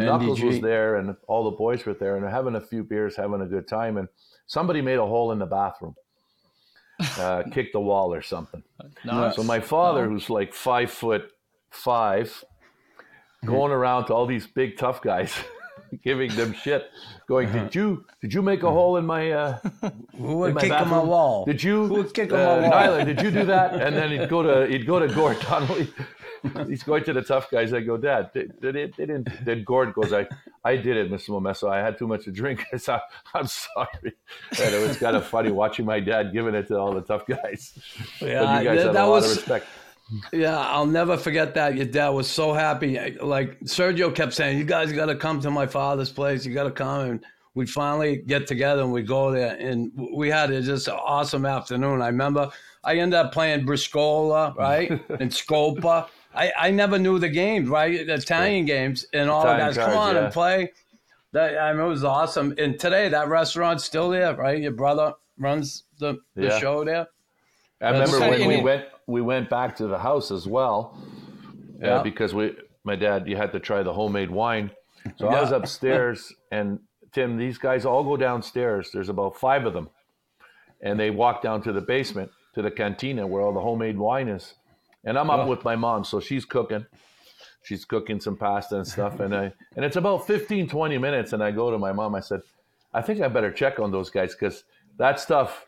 [0.00, 0.46] And Knuckles NDG.
[0.46, 3.40] was there, and all the boys were there, and they're having a few beers, having
[3.40, 3.96] a good time.
[3.96, 4.08] And
[4.46, 5.94] somebody made a hole in the bathroom,
[7.18, 8.62] uh, kicked the wall or something.
[9.04, 9.36] Nice.
[9.36, 11.30] So my father, who's like five foot
[11.70, 12.44] five,
[13.44, 15.32] going around to all these big tough guys,
[16.04, 16.90] giving them shit,
[17.28, 19.58] going, "Did you did you make a hole in my uh,
[20.16, 21.06] Who would my kick a bathroom?
[21.08, 21.44] wall?
[21.44, 22.80] Did you, Who would kick uh, him a wall?
[22.80, 25.88] Nyla, did you do that?" And then he'd go to he'd go to Gord Donnelly.
[26.68, 27.72] He's going to the tough guys.
[27.72, 29.28] I go, Dad, they, they, they didn't.
[29.44, 30.26] Then Gord goes, I,
[30.64, 31.30] I did it, Mr.
[31.30, 31.70] Momesso.
[31.70, 32.64] I had too much to drink.
[32.72, 33.00] I said,
[33.34, 34.14] I'm sorry.
[34.58, 37.26] And it was kind of funny watching my dad giving it to all the tough
[37.26, 37.78] guys.
[38.20, 39.48] Yeah, but you guys that- that was-.
[40.32, 41.76] Yeah, I'll never forget that.
[41.76, 42.98] Your dad was so happy.
[43.20, 46.44] Like Sergio kept saying, "You guys got to come to my father's place.
[46.44, 47.24] You got to come." And
[47.54, 51.46] we finally get together and we go there, and we had a just an awesome
[51.46, 52.02] afternoon.
[52.02, 52.50] I remember
[52.82, 56.08] I ended up playing Briscola, right, and Scopa.
[56.34, 59.86] I, I never knew the games, right, the Italian games, and all Italian the guys
[59.86, 60.24] come on yeah.
[60.24, 60.72] and play.
[61.32, 62.54] That I mean, it was awesome.
[62.58, 64.60] And today, that restaurant's still there, right?
[64.60, 66.58] Your brother runs the, the Yeah.
[66.58, 67.08] show there.
[67.80, 70.96] I That's remember when we went we went back to the house as well,
[71.82, 72.02] uh, Yeah.
[72.02, 74.70] because we my dad you had to try the homemade wine.
[75.16, 76.78] So I was upstairs, and
[77.12, 78.90] Tim, these guys all go downstairs.
[78.92, 79.88] There's about five of them,
[80.80, 84.28] and they walk down to the basement to the cantina where all the homemade wine
[84.28, 84.54] is.
[85.04, 85.46] And I'm up Oh.
[85.46, 86.84] with my mom, so she's cooking.
[87.62, 91.42] She's cooking some pasta and stuff, and I and it's about 15, 20 minutes, and
[91.42, 92.14] I go to my mom.
[92.14, 92.40] I said,
[92.94, 94.64] I think I better check on those guys because
[94.96, 95.66] that stuff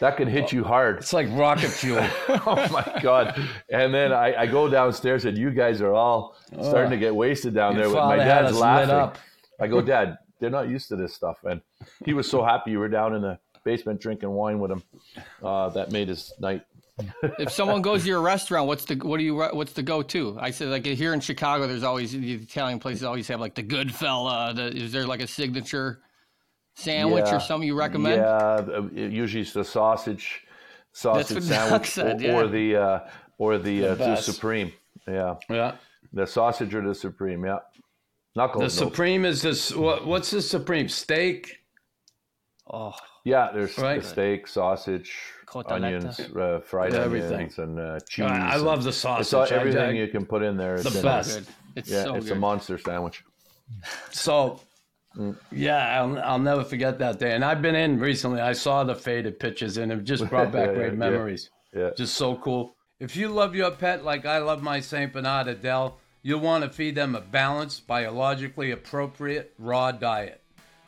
[0.00, 0.96] that could hit you hard.
[0.98, 2.04] It's like rocket fuel.
[2.28, 3.40] oh my god!
[3.70, 7.54] And then I, I go downstairs, and you guys are all starting to get wasted
[7.54, 7.88] down Your there.
[7.94, 8.90] With my dad's laughing.
[8.90, 9.16] up.
[9.60, 11.60] I go, Dad, they're not used to this stuff, and
[12.04, 14.82] he was so happy you were down in the basement drinking wine with him.
[15.40, 16.62] Uh, that made his night.
[17.38, 20.36] If someone goes to your restaurant, what's the what do you what's the go to?
[20.38, 23.62] I said like here in Chicago, there's always the Italian places always have like the
[23.62, 24.52] good fella.
[24.54, 26.00] The, is there like a signature
[26.74, 27.36] sandwich Yeah.
[27.36, 28.20] or something you recommend?
[28.20, 30.44] Yeah, usually it's the sausage,
[30.92, 32.34] sausage sandwich, said, or, yeah.
[32.34, 33.00] or the uh,
[33.38, 34.72] or the, uh, the supreme.
[35.08, 35.76] Yeah, yeah.
[36.12, 37.44] the sausage or the supreme.
[37.44, 37.58] Yeah,
[38.36, 38.60] knuckle.
[38.60, 38.80] The knuckles.
[38.80, 38.90] knows.
[38.90, 39.74] supreme is this.
[39.74, 41.58] What, what's the supreme steak?
[42.70, 42.94] Oh,
[43.24, 44.02] Yeah, there's Right.
[44.02, 45.70] the steak, sausage, Cotaletta.
[45.74, 47.52] onions, uh, fried Yeah, onions, everything.
[47.64, 48.24] and uh, cheese.
[48.24, 49.34] I, I and- love the It's sausage.
[49.52, 50.78] all, everything I- you can put in there.
[50.80, 51.38] The It's in best.
[51.38, 51.46] good.
[51.76, 52.36] It's Yeah, so it's good.
[52.36, 53.24] a monster sandwich.
[54.10, 54.60] so,
[55.50, 57.32] yeah, I'll, I'll never forget that day.
[57.32, 58.40] And I've been in recently.
[58.40, 61.50] I saw the faded pictures, and it just brought back Yeah, great yeah, memories.
[61.74, 61.90] Yeah.
[61.96, 62.74] Just so cool.
[63.00, 66.70] If you love your pet like I love my Saint Bernard Adele, you'll want to
[66.70, 70.40] feed them a balanced, biologically appropriate raw diet.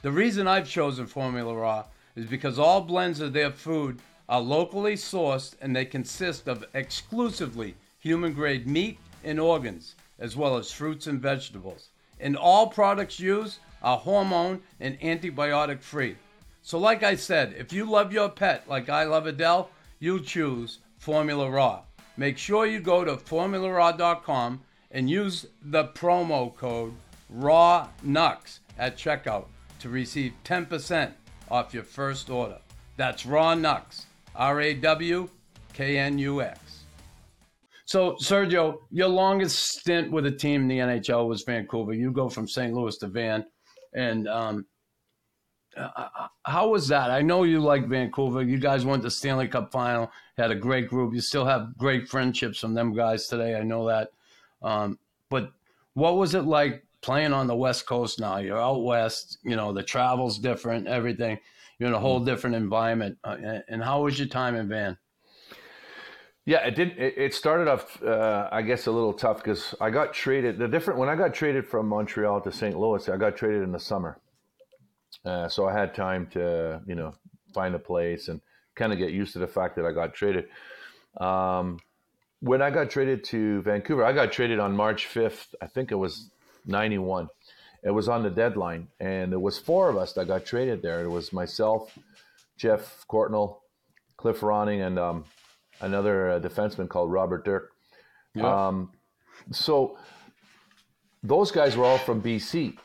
[0.03, 1.85] The reason I've chosen Formula Raw
[2.17, 7.75] is because all blends of their food are locally sourced and they consist of exclusively
[7.99, 11.89] human grade meat and organs, as well as fruits and vegetables.
[12.21, 16.17] And all products used are hormone and antibiotic free.
[16.63, 20.79] So, like I said, if you love your pet like I love Adele, you choose
[20.99, 21.83] Formula Raw.
[22.17, 26.95] Make sure you go to formularaw.com and use the promo code
[27.35, 29.47] RawKnux at checkout
[29.81, 31.13] to receive 10%
[31.51, 32.59] off your first order.
[32.97, 35.29] That's Raw Nux, R A W
[35.73, 36.85] K N U X.
[37.87, 41.93] So, Sergio, your longest stint with a team in the NHL was Vancouver.
[41.93, 42.73] You go from St.
[42.73, 43.45] Louis to Van.
[43.95, 44.67] And um,
[45.77, 46.09] uh,
[46.45, 47.11] how was that?
[47.11, 48.43] I know you like Vancouver.
[48.43, 51.15] You guys went to the Stanley Cup final, had a great group.
[51.15, 53.55] You still have great friendships from them guys today.
[53.55, 54.09] I know that.
[54.63, 55.53] Um, but
[55.93, 58.39] what was it like playing on the West Coast now?
[58.39, 61.39] You're out west, you know, the travel's different, everything.
[61.79, 63.19] You're in a whole different environment.
[63.23, 64.97] Uh, and- how was your time in Van?
[66.47, 66.97] Yeah, it did.
[66.99, 70.59] It, it started off, uh, I guess, a little tough because I got traded.
[70.59, 72.79] The different when I got traded from Montreal to St.
[72.79, 74.19] Louis, I got traded in the summer,
[75.25, 77.15] uh, so I had time to, you know,
[77.55, 78.43] find a place and
[78.75, 80.49] kind of get used to the fact that I got traded.
[81.19, 81.79] Um,
[82.41, 85.55] when I got traded to Vancouver, I got traded on March 5th.
[85.63, 86.31] I think it was
[86.67, 87.29] 91.
[87.83, 91.03] It was on the deadline, and there was four of us that got traded there.
[91.05, 91.97] It was myself,
[92.57, 93.59] Jeff Courtnall,
[94.17, 95.25] Cliff Ronning, and um,
[95.81, 97.73] another uh, defenseman called Robert Dirk.
[98.47, 98.91] Um,
[99.51, 99.99] so
[101.23, 102.77] those guys were all from BC,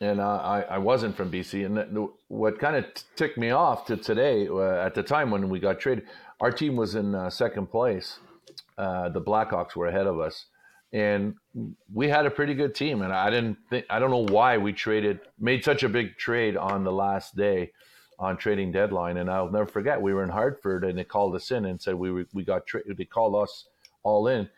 [0.00, 1.64] and uh, I, I wasn't from BC.
[1.66, 2.84] And that- what kind of
[3.16, 6.06] ticked me off to today, uh, at the time when we got traded,
[6.40, 8.18] our team was in uh, second place.
[8.78, 10.46] Uh, the Blackhawks were ahead of us,
[10.92, 11.34] and
[11.92, 13.02] we had a pretty good team.
[13.02, 16.56] And I didn't think I don't know why we traded made such a big trade
[16.56, 17.72] on the last day
[18.18, 19.16] on trading deadline.
[19.16, 21.94] And I'll never forget we were in Hartford, and they called us in and said
[21.94, 23.66] we were, we got tra- they called us
[24.02, 24.48] all in,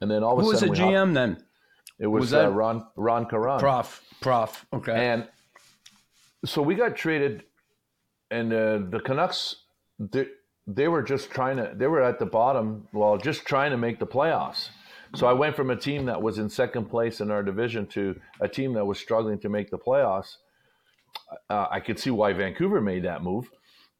[0.00, 1.44] and then all of Who a was the sudden we hopped- GM then?
[1.98, 3.58] it was, Was that- uh, Ron Ron Caron.
[3.60, 4.02] Prof.
[4.20, 4.66] Prof.
[4.72, 4.92] Okay.
[5.08, 5.28] And
[6.44, 7.44] so we got traded,
[8.30, 9.56] and uh, the Canucks,
[9.98, 10.26] they,
[10.66, 13.98] they were just trying to, they were at the bottom, well, just trying to make
[13.98, 14.68] the playoffs.
[15.14, 18.18] So I went from a team that was in second place in our division to
[18.40, 20.36] a team that was struggling to make the playoffs.
[21.48, 23.50] Uh, I could see why Vancouver made that move,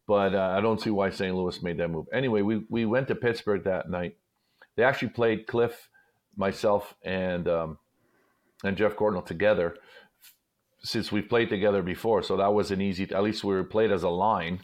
[0.06, 1.34] but uh, I don't see why St.
[1.34, 2.06] Louis made that move.
[2.12, 4.16] Anyway, we, we went to Pittsburgh that night.
[4.76, 5.88] They actually played Cliff,
[6.36, 7.78] myself, and um,
[8.64, 9.76] and Jeff Courtnall together
[10.82, 12.22] since we've played together before.
[12.22, 13.12] So that was an easy.
[13.12, 14.60] At least we were played as a line.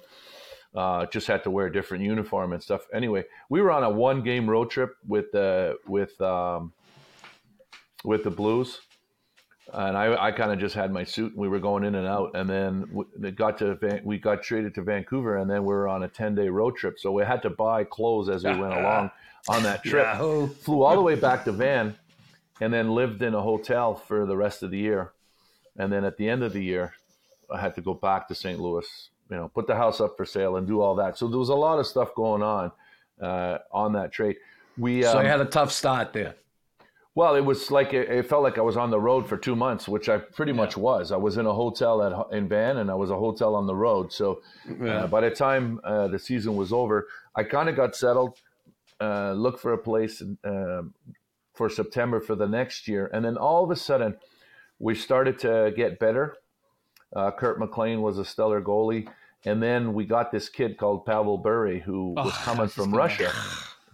[0.74, 2.82] Uh, just had to wear a different uniform and stuff.
[2.92, 6.72] Anyway, we were on a one-game road trip with the with um,
[8.02, 8.80] with the Blues,
[9.72, 11.32] and I, I kind of just had my suit.
[11.32, 14.18] and We were going in and out, and then w- it got to Van, we
[14.18, 16.98] got traded to Vancouver, and then we were on a ten-day road trip.
[16.98, 19.12] So we had to buy clothes as we went along
[19.48, 20.04] on that trip.
[20.04, 20.48] Yahoo.
[20.48, 21.94] Flew all the way back to Van,
[22.60, 25.12] and then lived in a hotel for the rest of the year.
[25.76, 26.94] And then at the end of the year,
[27.48, 28.58] I had to go back to St.
[28.60, 28.86] Louis,
[29.30, 31.18] you know, put the house up for sale and do all that.
[31.18, 32.72] So there was a lot of stuff going on
[33.20, 34.36] uh, on that trade.
[34.76, 36.34] We so um, you had a tough start there.
[37.14, 39.54] well, it was like it, it felt like I was on the road for two
[39.54, 41.12] months, which I pretty much was.
[41.12, 43.74] I was in a hotel at in Van, and I was a hotel on the
[43.74, 44.12] road.
[44.12, 44.42] So
[44.84, 47.06] uh, by the time uh, the season was over,
[47.36, 48.40] I kind of got settled,
[49.00, 50.82] uh, looked for a place uh,
[51.54, 54.16] for September for the next year, and then all of a sudden,
[54.80, 56.36] we started to get better.
[57.14, 59.08] Uh, Kirk McLean was a stellar goalie,
[59.44, 62.96] and then we got this kid called Pavel Bure who was Oh, coming from gonna-
[62.96, 63.30] Russia.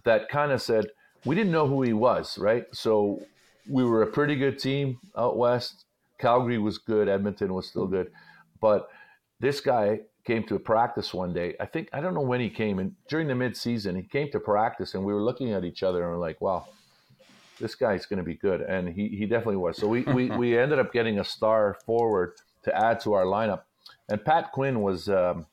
[0.04, 0.86] That kind of said
[1.26, 2.64] we didn't know who he was, right?
[2.72, 3.20] So
[3.68, 5.84] we were a pretty good team out west.
[6.18, 8.10] Calgary was good, Edmonton was still good,
[8.62, 8.88] but
[9.40, 11.54] this guy came to practice one day.
[11.60, 14.40] I think I don't know when he came, and during the midseason, he came to
[14.40, 16.66] practice, and we were looking at each other and we're like, "Wow,
[17.60, 19.76] this guy's going to be good," and he he definitely was.
[19.76, 22.32] So we we we ended up getting a star forward
[22.64, 23.62] to add to our lineup,
[24.08, 25.46] and Pat Quinn was um,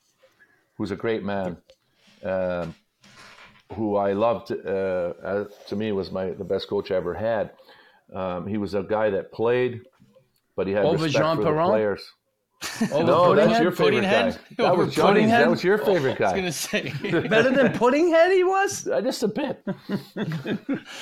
[0.77, 1.57] who's a great man.
[2.23, 2.73] Um,
[3.73, 7.51] who I loved, uh, as, to me, was my the best coach I ever had.
[8.13, 9.81] Um, he was a guy that played,
[10.55, 12.11] but he had Over respect Jean for the players.
[12.91, 13.61] Over No, that's Puddinghead?
[13.61, 14.09] your favorite guy.
[14.31, 14.39] Puddinghead?
[14.57, 15.29] That Over was Johnny's.
[15.29, 16.31] That was your favorite guy.
[16.31, 16.93] I was gonna say.
[17.27, 18.87] Better than Puddinghead he was?
[18.87, 19.63] Uh, Just a bit.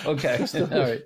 [0.06, 0.46] Okay.
[0.56, 1.02] All right.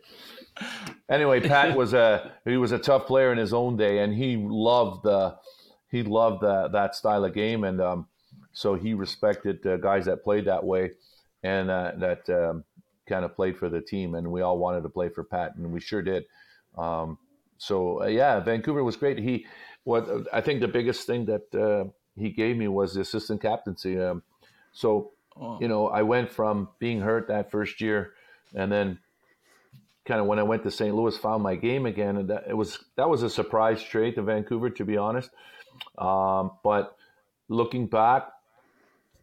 [1.10, 4.38] Anyway, Pat was a he was a tough player in his own day, and he
[4.38, 5.36] loved the
[5.90, 8.08] he loved the, that style of game, and um,
[8.52, 10.92] so he respected uh, guys that played that way,
[11.44, 12.64] and uh, that um,
[13.08, 15.72] kind of played for the team, and we all wanted to play for Pat, and
[15.72, 16.26] we sure did.
[16.78, 17.18] Um,
[17.58, 19.18] so uh, yeah, Vancouver was great.
[19.18, 19.46] He
[19.84, 24.00] what I think the biggest thing that uh, he gave me was the assistant captaincy.
[24.00, 24.22] Um,
[24.72, 25.12] so
[25.60, 28.14] you know, I went from being hurt that first year,
[28.54, 29.00] and then
[30.10, 30.94] kind of when I went to St.
[30.94, 34.24] Louis, found my game again, and that it was that was a surprise trade to
[34.24, 35.30] Vancouver, to be honest.
[36.00, 36.98] Um, but
[37.48, 38.24] looking back,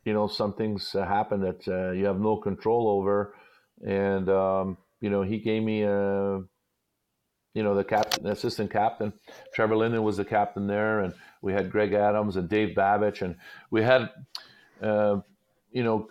[0.05, 3.35] you know, some things uh, happen that uh, you have no control over,
[3.85, 6.41] and um, you know, he gave me a.
[7.55, 9.15] You know the captain, assistant captain,
[9.55, 13.37] Trevor Linden was the captain there, and we had Greg Adams and Dave Babych, and
[13.71, 14.11] we had,
[14.83, 15.21] uh,
[15.73, 16.07] you know,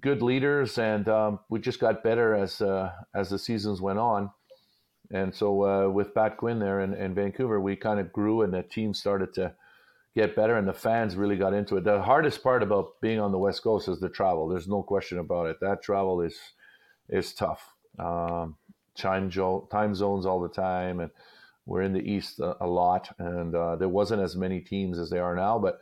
[0.00, 4.30] good leaders, and um, we just got better as uh, as the seasons went on.
[5.10, 8.52] And so uh, with Pat Quinn there in, in Vancouver, we kind of grew, and
[8.52, 9.54] the team started to
[10.16, 11.84] get better, and the fans really got into it.
[11.84, 14.48] The hardest part about being on the West Coast is the travel.
[14.48, 15.56] There's no question about it.
[15.60, 16.36] That travel is
[17.08, 17.74] is tough.
[17.98, 18.56] Um,
[18.96, 19.30] time
[19.70, 21.10] time zones all the time, and
[21.66, 25.10] we're in the East a, a lot, and uh, there wasn't as many teams as
[25.10, 25.80] there are now, but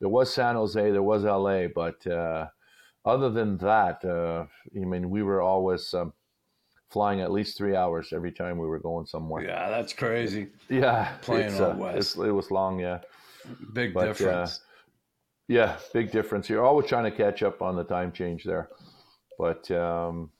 [0.00, 2.46] there was San Jose, there was LA, but uh,
[3.08, 4.44] other than that, uh,
[4.74, 6.12] I mean, we were always um,
[6.90, 9.42] flying at least three hours every time we were going somewhere.
[9.44, 10.48] Yeah, that's crazy.
[10.68, 12.16] Yeah, Playing uh, west.
[12.16, 12.98] it was long, yeah.
[13.72, 14.60] Big But, uh, difference.
[15.48, 16.48] Yeah, big difference.
[16.50, 18.68] You're always trying to catch up on the time change there,
[19.38, 20.30] but um,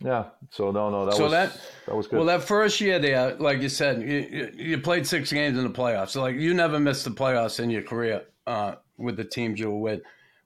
[0.00, 0.24] yeah.
[0.50, 2.16] So no, no, that So was that- that was good.
[2.16, 5.64] Well, that first year there, like you said, you, you- you played six games in
[5.64, 6.10] the playoffs.
[6.10, 9.70] So, like, you never missed the playoffs in your career uh, with the teams you
[9.70, 10.00] were with.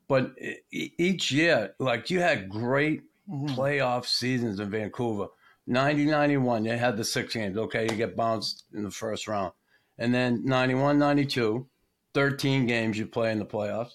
[0.09, 0.33] But
[0.71, 5.29] each year, like, you had great playoff seasons in Vancouver.
[5.67, 7.57] 90 91, you had the six games.
[7.57, 9.53] Okay, you get bounced in the first round.
[9.99, 11.67] And then 91 92,
[12.13, 13.93] 13 games you play in the playoffs.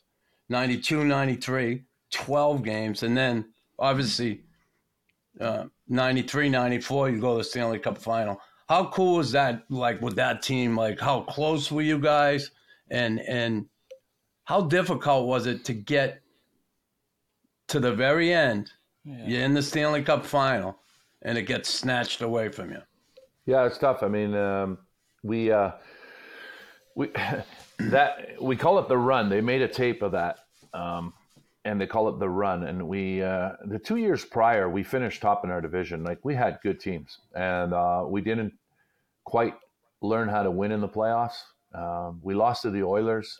[0.49, 3.03] 92 93, 12 games.
[3.03, 3.45] And then,
[3.77, 4.41] obviously,
[5.39, 8.39] uh, 93, 94, you go to the Stanley Cup final.
[8.67, 10.75] How cool was that, like, with that team?
[10.75, 12.49] Like, how close were you guys?
[12.89, 13.67] And, and
[14.49, 16.23] how difficult was it to get
[17.67, 18.71] to the very end?
[19.05, 20.79] You're in the Stanley Cup final,
[21.21, 22.81] and it gets snatched away from you.
[23.45, 24.01] Yeah, it's tough.
[24.01, 24.79] I mean, um,
[25.21, 25.73] we uh,
[26.95, 27.11] we
[27.77, 29.29] that we call it the run.
[29.29, 30.39] They made a tape of that,
[30.73, 31.13] um,
[31.63, 32.63] and they call it the run.
[32.63, 36.03] And we uh, the two years prior, we finished top in our division.
[36.03, 38.53] Like we had good teams, and uh, we didn't
[39.25, 39.53] quite
[40.01, 41.37] learn how to win in the playoffs.
[41.75, 43.39] Um, we lost to the Oilers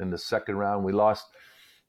[0.00, 0.84] in the second round.
[0.84, 1.26] We lost,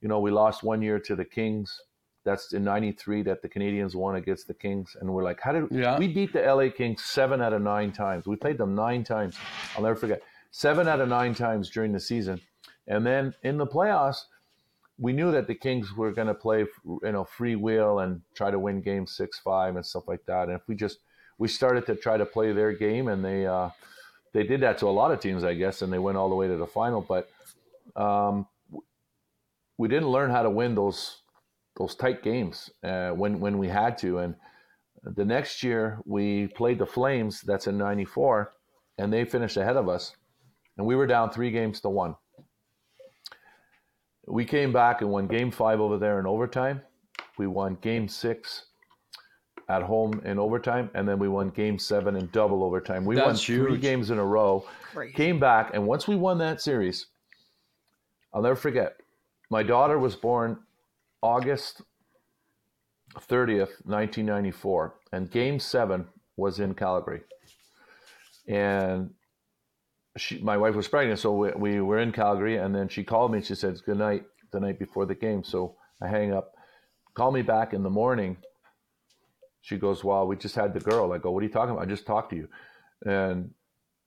[0.01, 1.81] you know, we lost one year to the Kings.
[2.23, 5.67] That's in '93 that the Canadiens won against the Kings, and we're like, how did
[5.71, 5.97] Yeah.
[5.97, 8.25] we beat the LA Kings seven out of nine times?
[8.27, 9.37] We played them nine times.
[9.75, 12.41] I'll never forget seven out of nine times during the season,
[12.87, 14.25] and then in the playoffs,
[14.99, 18.51] we knew that the Kings were going to play, you know, free will and try
[18.51, 20.49] to win game six, five, and stuff like that.
[20.49, 20.99] And if we just
[21.37, 23.69] we started to try to play their game, and they uh,
[24.33, 26.35] they did that to a lot of teams, I guess, and they went all the
[26.35, 26.99] way to the final.
[26.99, 27.29] But
[27.97, 28.47] um,
[29.77, 31.21] we didn't learn how to win those
[31.77, 34.19] those tight games uh, when when we had to.
[34.19, 34.35] And
[35.03, 37.41] the next year we played the Flames.
[37.41, 38.53] That's in '94,
[38.97, 40.15] and they finished ahead of us,
[40.77, 42.15] and we were down three games to one.
[44.27, 46.81] We came back and won Game Five over there in overtime.
[47.37, 48.65] We won Game Six
[49.69, 53.05] at home in overtime, and then we won Game Seven in double overtime.
[53.05, 54.65] We won That's three games in a row.
[55.13, 57.07] Came back, and once we won that series,
[58.37, 58.97] I'll never forget.
[59.49, 60.59] My daughter was born
[61.23, 61.81] August
[63.15, 67.21] 30th, 1994, and game seven was in Calgary.
[68.47, 69.09] And
[70.17, 73.31] she, my wife was pregnant, so we, we were in Calgary, and then she called
[73.31, 75.43] me and she said, Good night the night before the game.
[75.43, 76.53] So I hang up,
[77.15, 78.37] call me back in the morning.
[79.61, 81.11] She goes, Well, we just had the girl.
[81.11, 81.81] I go, What are you talking about?
[81.81, 82.49] I just talked to you.
[83.03, 83.55] And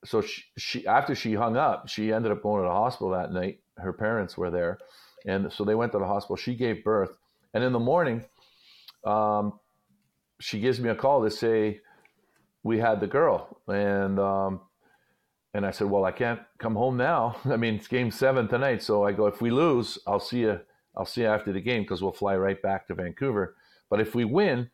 [0.05, 3.33] so she, she after she hung up, she ended up going to the hospital that
[3.33, 3.60] night.
[3.81, 4.77] Her parents were there,
[5.25, 6.35] and so they went to the hospital.
[6.35, 7.17] She gave birth,
[7.53, 8.23] and in the morning,
[9.05, 9.59] um,
[10.39, 11.81] she gives me a call to say
[12.63, 14.61] we had the girl, and um,
[15.53, 17.37] and I said, well, I can't come home now.
[17.45, 19.27] I mean, it's game seven tonight, so I go.
[19.27, 20.59] If we lose, I'll see you.
[20.95, 23.55] I'll see you after the game because we'll fly right back to Vancouver.
[23.89, 24.69] But if we win,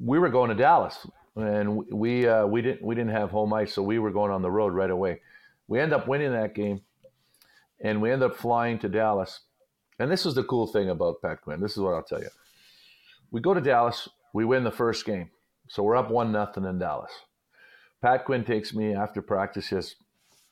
[0.00, 3.74] we were going to Dallas, and we uh, we didn't we didn't have home ice,
[3.74, 5.20] so we were going on the road right away.
[5.66, 6.80] We end up winning that game,
[7.80, 9.40] and we end up flying to Dallas.
[9.98, 11.60] And this is the cool thing about Pat Quinn.
[11.60, 12.30] This is what I'll tell you.
[13.30, 15.30] We go to Dallas, we win the first game,
[15.68, 17.12] so we're up one nothing in Dallas.
[18.00, 19.68] Pat Quinn takes me after practice.
[19.68, 19.96] Says,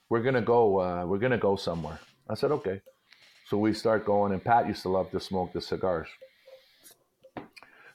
[0.08, 0.80] "We're gonna go.
[0.80, 2.82] Uh, we're gonna go somewhere." I said, "Okay."
[3.48, 6.08] So we start going, and Pat used to love to smoke the cigars.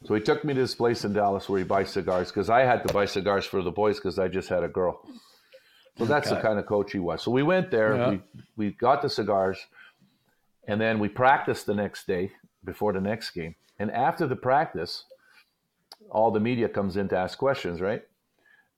[0.05, 2.61] So he took me to this place in Dallas where he buys cigars because I
[2.61, 5.05] had to buy cigars for the boys because I just had a girl.
[5.97, 7.21] So that's the kind of coach he was.
[7.21, 8.09] So we went there, Yeah.
[8.09, 8.21] we,
[8.57, 9.59] we got the cigars,
[10.67, 12.31] and then we practiced the next day
[12.63, 13.55] before the next game.
[13.79, 15.05] And after the practice,
[16.09, 18.03] all the media comes in to ask questions, right?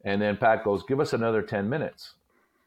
[0.05, 2.13] And then Pat goes, Give us another 10 minutes.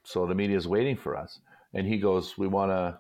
[0.05, 1.41] So the media is waiting for us.
[1.75, 2.99] And he goes, We want to,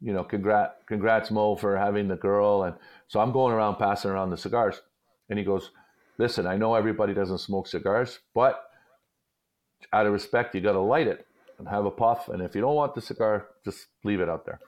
[0.00, 2.64] you know, congrats, congrats, Mo, for having the girl.
[2.64, 2.74] And
[3.08, 4.80] so I'm going around passing around the cigars.
[5.28, 5.70] And he goes,
[6.18, 8.69] Listen, I know everybody doesn't smoke cigars, but
[9.92, 11.26] out of respect, you got to light it
[11.58, 12.28] and have a puff.
[12.28, 14.60] And if you don't want the cigar, just leave it out there.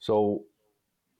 [0.00, 0.44] So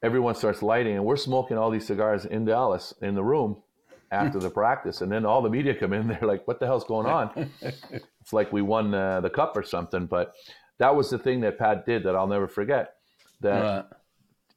[0.02, 3.62] everyone starts lighting, and we're smoking all these cigars in Dallas in the room
[4.10, 5.00] after the practice.
[5.00, 7.50] And then all the media come in, they're like, what the hell's going on?
[7.62, 10.06] it's like we won uh, the cup or something.
[10.06, 10.34] But
[10.78, 12.94] that was the thing that Pat did that I'll never forget.
[13.40, 13.84] That Right.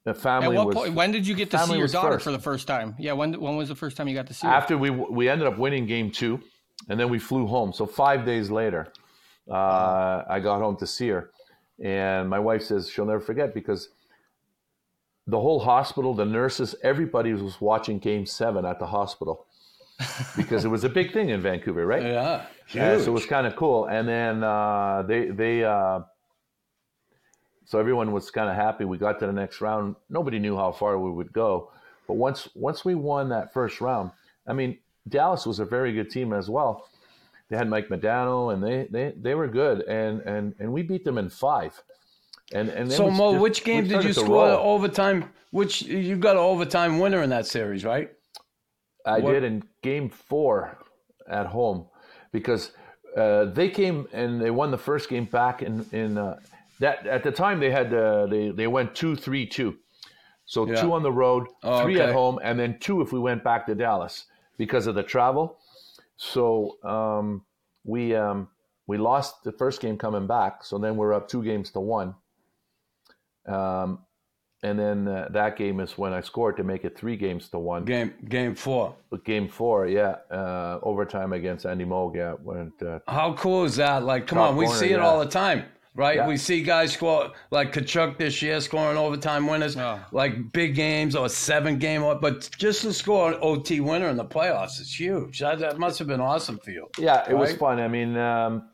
[0.06, 0.96] the family was point?
[0.96, 2.24] When did you get to see your daughter first.
[2.24, 2.96] for the first time?
[2.98, 4.54] Yeah, when when was the first time you got to see her?
[4.54, 6.42] after we we ended up winning game two,
[6.90, 7.74] and then we flew home.
[7.74, 8.92] So five days later,
[9.50, 11.32] uh, I got home to see her,
[11.84, 13.90] and my wife says she'll never forget because
[15.28, 19.46] the whole hospital, the nurses, everybody was watching Game Seven at the hospital
[20.36, 22.04] because it was a big thing in Vancouver, right?
[22.04, 22.46] Yeah.
[22.74, 23.86] Yeah, so it was kind of cool.
[23.86, 26.02] And then uh, they they uh,
[27.66, 28.86] so everyone was kind of happy.
[28.86, 29.96] We got to the next round.
[30.10, 31.72] Nobody knew how far we would go,
[32.08, 34.12] but once once we won that first round,
[34.48, 34.78] I mean,
[35.08, 36.88] Dallas was a very good team as well.
[37.50, 41.04] They had Mike Modano, and they they, they were good, and and and we beat
[41.04, 41.82] them in five.
[42.54, 45.26] And and So Mo, just- which game did you score overtime?
[45.52, 48.12] Which you got an overtime winner in that series, right?
[49.06, 50.78] I What- did in game four
[51.28, 51.88] at home
[52.32, 52.72] because
[53.18, 56.40] uh, they came and they won the first game back in in uh,
[56.80, 59.76] that at the time they had uh, they they went two three two,
[60.46, 60.76] so Yeah.
[60.82, 63.66] two on the road, Oh, three at home, and then two if we went back
[63.66, 64.26] to Dallas
[64.62, 65.58] because of the travel.
[66.18, 67.44] So um,
[67.84, 68.48] we um,
[68.86, 72.14] we lost the first game coming back, so then we're up two games to one.
[73.48, 74.06] Um,
[74.62, 77.58] and then uh, that game is when I scored to make it three games to
[77.58, 77.86] one.
[77.86, 78.96] Game game four.
[79.10, 83.78] But Game four, yeah, uh, overtime against Andy Moog, yeah, went uh, How cool is
[83.78, 84.04] that?
[84.04, 85.08] Like, come on, we corner, see it yeah.
[85.08, 85.66] all the time,
[85.96, 86.16] right?
[86.18, 86.28] Yeah.
[86.28, 90.00] We see guys score like Tkachuk this year scoring overtime winners, Oh.
[90.12, 94.26] like big games or seven game, but just to score an OT winner in the
[94.26, 95.40] playoffs is huge.
[95.40, 96.88] That, that must have been awesome for you.
[96.98, 97.80] yeah, it was fun.
[97.80, 98.70] I mean, um,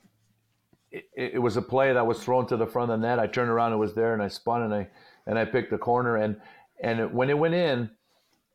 [0.92, 3.20] it, it was a play that was thrown to the front of the net.
[3.20, 4.88] I turned around, it was there, and I spun and I
[5.26, 6.38] and I picked the corner, and
[6.82, 7.90] and it, when it went in,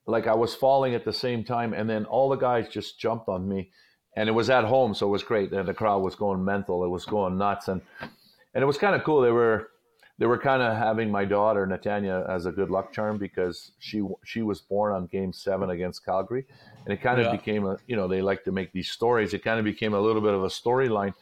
[0.07, 3.29] like I was falling at the same time, and then all the guys just jumped
[3.29, 3.71] on me,
[4.17, 5.53] and it was at home, so it was great.
[5.53, 7.83] And the crowd was going mental, it was going nuts, and
[8.55, 9.21] and it was kind of cool.
[9.21, 9.69] They were
[10.19, 14.07] they were kind of having my daughter Natanya as a good luck charm because she
[14.25, 16.45] she was born on Game Seven against Calgary,
[16.85, 17.33] and it kind of Yeah.
[17.33, 19.35] became a you know they like to make these stories.
[19.35, 21.15] It kind of became a little bit of a storyline,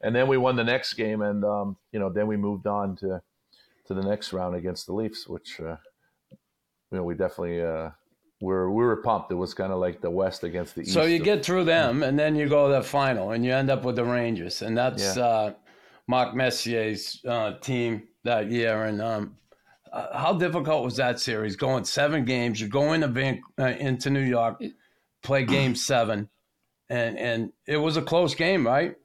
[0.00, 2.96] and then we won the next game, and um, you know then we moved on
[2.96, 3.20] to
[3.86, 5.76] to the next round against the Leafs, which uh,
[6.90, 7.90] you know we definitely uh,
[8.40, 9.30] were we were pumped.
[9.30, 10.92] It was kind of like the West against the East.
[10.94, 13.70] So you get through them, and then you go to the final, and you end
[13.70, 15.22] up with the Rangers, and that's Yeah.
[15.24, 15.52] uh,
[16.08, 18.84] Mark Messier's uh, team that year.
[18.84, 19.36] And um,
[19.92, 21.54] uh, how difficult was that series?
[21.54, 24.60] Going seven games, you go into Van- uh, into New York,
[25.22, 26.28] play Game Seven,
[26.88, 28.96] and and it was a close game, right?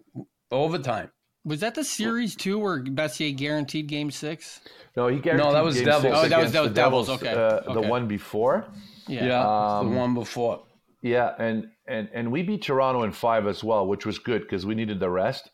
[0.51, 1.11] Overtime.
[1.45, 4.61] Was that the series too, where Messier guaranteed Game Six?
[4.95, 6.03] no, he guaranteed that was game Devils.
[6.03, 8.65] six Oh, that was- against that was Devils, Devils, okay, uh, the one before.
[9.07, 9.25] Yeah.
[9.25, 10.63] Yeah, Um, the one before.
[11.01, 14.65] Yeah, and and and we beat Toronto in five as well, which was good because
[14.65, 15.49] we needed the rest.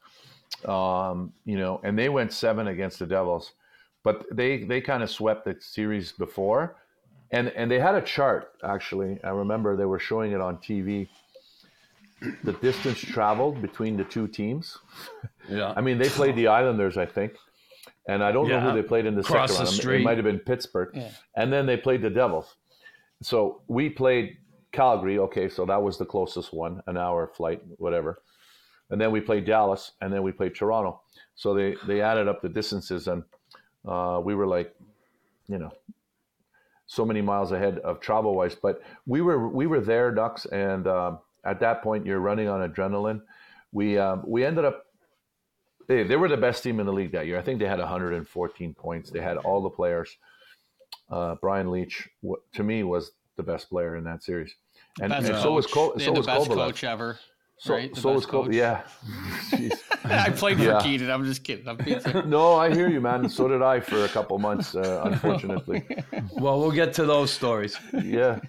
[0.66, 3.54] Um, you know, and they went seven against the Devils,
[4.04, 6.76] but they they kind of swept the series before,
[7.32, 9.20] and and they had a chart actually.
[9.24, 11.08] I remember they were showing it on TV.
[12.44, 14.78] The distance traveled between the two teams.
[15.48, 15.74] Yeah.
[15.78, 17.32] I mean, they played the Islanders, I think,
[18.10, 19.76] and I don't know who they played in the Across second the round.
[19.82, 20.02] street.
[20.02, 21.12] It might have been Pittsburgh, Yeah.
[21.36, 22.56] and then they played the Devils.
[23.22, 24.38] So we played
[24.74, 25.18] Calgary.
[25.20, 28.22] Okay, so that was the closest one, an hour flight, whatever.
[28.90, 31.02] And then we played Dallas, and then we played Toronto.
[31.36, 33.24] So they they added up the distances, and
[33.88, 34.76] uh, we were like,
[35.48, 35.72] you know,
[36.90, 38.56] so many miles ahead of travel wise.
[38.56, 42.68] But we were we were there, Ducks, and um, at that point you're running on
[42.68, 43.22] adrenaline.
[43.72, 44.88] We um, we ended up.
[45.88, 47.40] They, they were the best team in the league that year.
[47.40, 49.10] I think they had 114 points.
[49.10, 50.16] They had all the players.
[51.10, 52.08] Uh, Brian Leetch,
[52.54, 54.56] to me, was the best player in that series,
[55.02, 55.94] and, and so was coach.
[55.94, 56.56] Col- so was best Kovalev.
[56.56, 57.20] coach ever.
[57.60, 57.94] So, right?
[57.94, 58.54] The so was best Col- coach.
[58.54, 58.84] Yeah.
[60.06, 60.82] I played for Yeah.
[60.82, 61.12] Keenan.
[61.12, 61.68] I'm just kidding.
[61.68, 62.30] I'm.
[62.30, 63.28] No, I hear you, man.
[63.30, 65.86] So did I for a couple months, uh, unfortunately.
[66.34, 67.78] Well, we'll get to those stories.
[68.04, 68.40] yeah,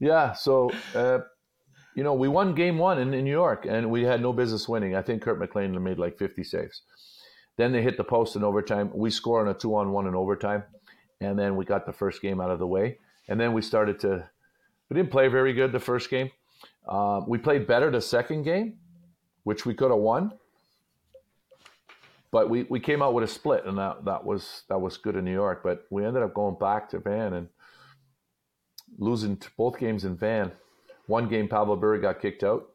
[0.00, 0.32] yeah.
[0.34, 1.20] So, uh,
[1.96, 4.68] you know, we won game one in, in New York, and we had no business
[4.68, 4.94] winning.
[4.94, 6.82] I think Kirk McLean made like 50 saves.
[7.56, 8.90] Then they hit the post in overtime.
[8.94, 10.64] We score on a two on one in overtime,
[11.20, 12.98] and then we got the first game out of the way.
[13.28, 14.28] And then we started to.
[14.90, 16.30] We didn't play very good the first game.
[16.86, 18.78] Uh, we played better the second game,
[19.44, 20.32] which we could have won.
[22.30, 25.16] But we, we came out with a split, and that, that was that was good
[25.16, 25.60] in New York.
[25.62, 27.48] But we ended up going back to Van and
[28.98, 30.50] losing both games in Van.
[31.06, 32.70] One game, Pavel Bure got kicked out,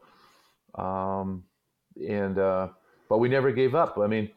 [0.76, 1.44] um,
[2.08, 2.68] and uh,
[3.10, 3.98] but we never gave up.
[3.98, 4.30] I mean,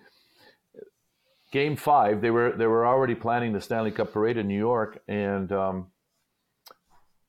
[1.52, 5.02] game five, they were they were already planning the Stanley Cup parade in New York,
[5.06, 5.88] and um,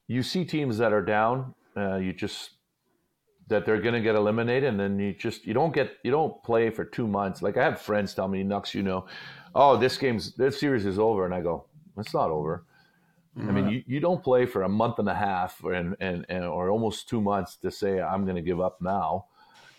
[0.08, 2.52] you see teams that are down, uh, you just
[3.48, 6.42] that they're going to get eliminated, and then you just you don't get you don't
[6.44, 7.42] play for two months.
[7.42, 9.06] Like I have friends tell me, Nux, you know,
[9.56, 11.66] oh this game's this series is over, and I go,
[11.98, 12.66] it's not over.
[13.38, 16.26] I mean, you, you don't play for a month and a half or, and, and,
[16.28, 19.28] and or almost two months to say I'm going to give up now.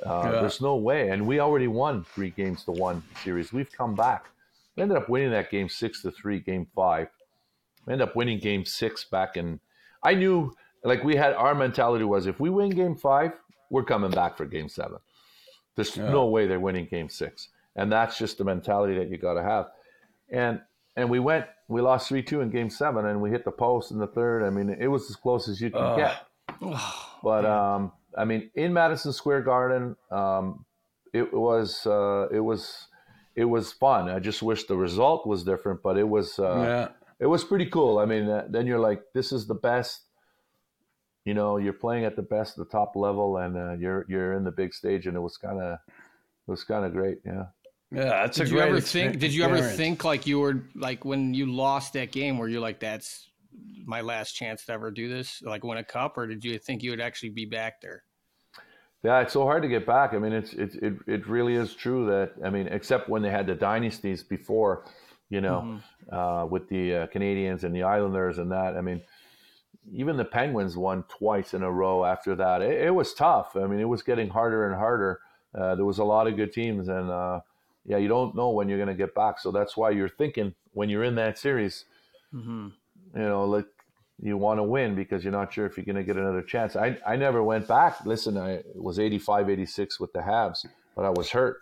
[0.03, 0.41] Uh, Yeah.
[0.41, 3.53] There's no way, and we already won three games to one series.
[3.53, 4.31] We've come back.
[4.75, 7.09] We ended up winning that game six to three, game five.
[7.87, 9.61] We ended up winning game six back in.
[10.03, 13.33] I knew, like we had our mentality was if we win game five,
[13.71, 14.99] we're coming back for game seven.
[15.77, 19.35] There's no way they're winning game six, and that's just the mentality that you got
[19.35, 19.69] to have.
[20.31, 20.61] And
[20.97, 21.47] and we went.
[21.69, 24.45] We lost three two in Game Seven, and we hit the post in the third.
[24.45, 26.27] I mean, it was as close as you could get.
[27.25, 30.65] But um, I mean, in Madison Square Garden, um,
[31.13, 32.89] it was uh, it was
[33.37, 34.09] it was fun.
[34.09, 36.89] I just wish the result was different, but it was uh, yeah.
[37.21, 37.99] it was pretty cool.
[37.99, 40.01] I mean, uh, then you're like, this is the best.
[41.25, 44.45] You know, you're playing at the best, the top level, and uh, you're you're in
[44.45, 47.19] the big stage, and it was kind of it was kind of great.
[47.25, 47.45] Yeah.
[47.93, 49.19] Yeah, that's Did a you great ever think?
[49.19, 52.61] Did you ever think like you were like when you lost that game, where you're
[52.61, 53.29] like, "That's
[53.85, 56.83] my last chance to ever do this, like win a cup," or did you think
[56.83, 58.05] you would actually be back there?
[59.03, 60.15] Yeah, it's so hard to get back.
[60.15, 63.31] I mean, it's it it, it really is true that I mean, except when they
[63.31, 64.87] had the dynasties before,
[65.29, 68.77] you know, uh, with the uh, Canadiens and the Islanders and that.
[68.77, 69.03] I mean,
[69.93, 72.63] even the Penguins won twice in a row after that.
[72.63, 73.57] It, it was tough.
[73.57, 75.21] I mean, it was getting harder and harder.
[75.59, 77.41] Uh, there was a lot of good teams, and uh,
[77.85, 79.39] yeah, you don't know when you're going to get back.
[79.39, 81.85] So that's why you're thinking when you're in that series,
[82.35, 82.69] Mm-hmm.
[83.15, 83.67] you know, like
[84.23, 86.77] you want to win because you're not sure if you're going to get another chance.
[86.77, 88.07] I, I never went back.
[88.07, 90.65] Listen, I was 85, 86 with the Habs,
[90.97, 91.59] but I was hurt.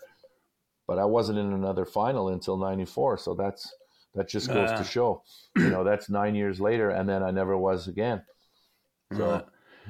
[0.87, 3.19] But I wasn't in another final until 94.
[3.19, 3.75] So that's,
[4.15, 4.77] that just goes Ah.
[4.79, 5.23] to show,
[5.57, 6.91] you know, that's nine years later.
[6.91, 8.23] And then I never was again.
[9.17, 9.45] So,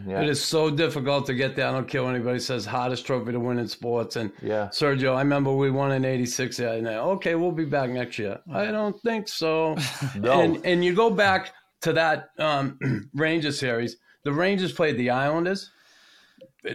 [0.06, 0.22] yeah.
[0.22, 1.66] It is so difficult to get there.
[1.68, 4.16] I don't care what anybody says, hardest trophy to win in sports.
[4.16, 4.68] And Yeah.
[4.68, 6.58] Sergio, I remember we won in '86.
[6.58, 8.38] Yeah, and, uh, okay, we'll be back next year.
[8.52, 9.76] I don't think so.
[10.16, 10.40] No.
[10.40, 11.52] And and you go back
[11.82, 12.78] to that um,
[13.14, 13.96] Rangers series.
[14.24, 15.70] The Rangers played the Islanders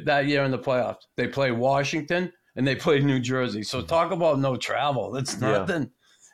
[0.03, 1.03] that year in the playoffs.
[1.15, 3.63] They played Washington and they played New Jersey.
[3.63, 5.15] So talk about no travel.
[5.15, 5.23] Yeah.
[5.59, 5.91] nothing.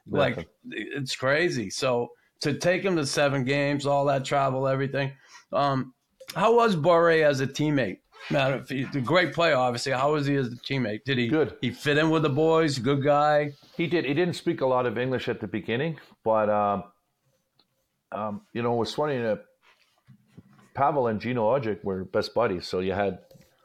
[0.07, 1.69] Like it's crazy.
[1.69, 2.09] So
[2.41, 5.11] to take him to seven games, all that travel, everything.
[5.53, 5.93] Um,
[6.35, 7.99] how was Bure as a teammate?
[8.29, 9.93] Matter if he's a great player, obviously.
[9.93, 11.03] How was he as a teammate?
[11.05, 11.55] Did he Good.
[11.61, 12.77] He fit in with the boys.
[12.77, 13.51] Good guy.
[13.75, 14.05] He did.
[14.05, 16.83] He didn't speak a lot of English at the beginning, but um,
[18.11, 19.45] um, you know, it was funny that
[20.73, 22.67] Pavel and Gino Odjick were best buddies.
[22.67, 23.19] So you had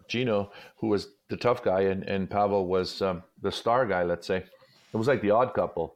[0.09, 4.05] Gino, who was the tough guy, and, and Pavel was um, the star guy.
[4.05, 5.96] Let's say it was like the odd couple,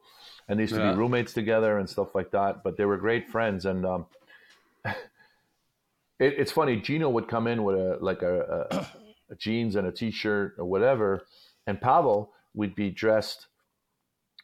[0.51, 2.61] and they used to be roommates together and stuff like that.
[2.61, 4.05] But they were great friends, and um,
[4.85, 4.95] it,
[6.19, 6.75] it's funny.
[6.75, 8.87] Gino would come in with a like a, a,
[9.31, 11.25] a jeans and a t-shirt or whatever,
[11.67, 13.47] and Pavel would be dressed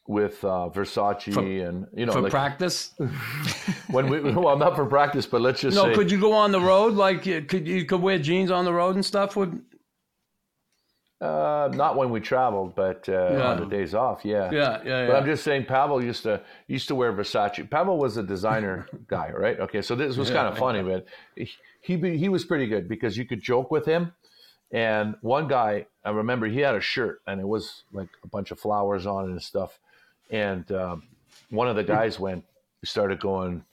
[0.08, 2.93] with uh, Versace For- and you know for like practice.
[3.91, 6.53] when we well not for practice, but let's just No, say could you go on
[6.53, 6.93] the road?
[6.93, 9.36] Like, could you could wear jeans on the road and stuff?
[9.36, 9.62] Would
[11.20, 13.47] uh, not when we traveled, but uh, Yeah.
[13.51, 14.51] on the days off, yeah.
[14.51, 15.15] yeah, yeah, But.
[15.15, 17.68] I'm just saying, Pavel used to used to wear Versace.
[17.70, 19.59] Pavel was a designer guy, right?
[19.59, 21.05] Okay, so this was kind of funny, but
[21.36, 21.49] he
[21.82, 24.13] he he was pretty good because you could joke with him.
[24.72, 28.51] And one guy, I remember, he had a shirt and it was like a bunch
[28.51, 29.80] of flowers on it and stuff.
[30.30, 31.03] And um,
[31.49, 32.43] one of the guys went,
[32.84, 33.63] started going,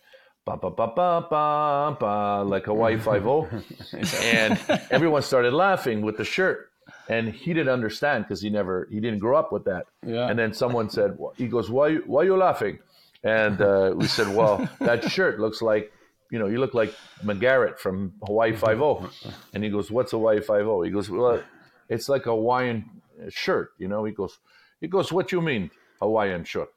[0.46, 3.48] ba ba ba ba ba ba, like Hawaii Five O,
[4.22, 4.58] and
[4.90, 6.70] everyone started laughing with the shirt.
[7.08, 9.86] And he didn't understand because he never, he didn't grow up with that.
[10.06, 10.28] Yeah.
[10.28, 12.78] And then someone said, he goes, why, why are you laughing?
[13.22, 15.92] And uh, we said, well, that shirt looks like,
[16.30, 19.08] you know, you look like McGarrett from Hawaii Five O.
[19.52, 20.82] And he goes, what's Hawaii Five O?
[20.82, 21.42] He goes, well,
[21.88, 22.90] it's like a Hawaiian
[23.28, 24.04] shirt, you know.
[24.04, 24.38] He goes,
[24.80, 25.70] he goes, what you mean
[26.00, 26.72] Hawaiian shirt?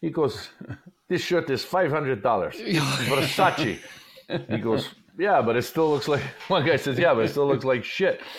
[0.00, 0.48] He goes,
[1.08, 3.78] this shirt is five hundred dollars, Versace.
[4.48, 4.88] He goes,
[5.18, 6.22] yeah, but it still looks like.
[6.48, 8.20] One guy says, yeah, but it still looks like shit.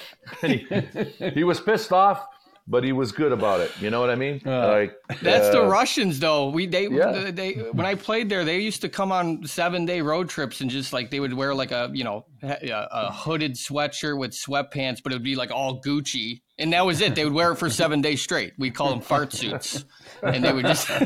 [0.41, 2.25] And he, he was pissed off,
[2.65, 3.71] but he was good about it.
[3.81, 4.39] You know what I mean?
[4.45, 6.47] like That's the uh, Russians, though.
[6.49, 7.29] We they Yeah.
[7.31, 10.69] they when I played there, they used to come on seven day road trips and
[10.69, 15.03] just like they would wear like a you know a, a hooded sweatshirt with sweatpants,
[15.03, 17.15] but it would be like all Gucci, and that was it.
[17.15, 18.53] They would wear it for seven days straight.
[18.57, 19.83] We call them fart suits,
[20.21, 20.89] and they would just.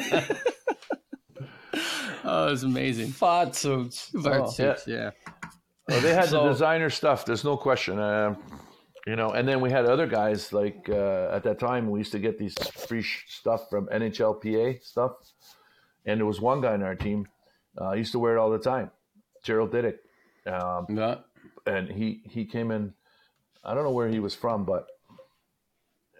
[2.24, 3.08] oh, it was amazing.
[3.08, 4.12] Fart suits.
[4.24, 4.50] Fart Oh.
[4.52, 5.10] suits, yeah.
[5.88, 7.26] Well, they had So- the designer stuff.
[7.26, 8.00] There's no question.
[8.00, 8.38] Um,
[9.06, 12.12] you know, and then we had other guys like uh, at that time we used
[12.12, 15.14] to get these free sh- stuff from NHLPA stuff,
[16.06, 17.26] and there was one guy in our team
[17.80, 18.92] uh, used to wear it all the time,
[19.44, 19.98] Gerald Diduck,
[20.46, 21.20] um, Yeah.
[21.66, 22.94] and he he came in.
[23.64, 24.88] I don't know where he was from, but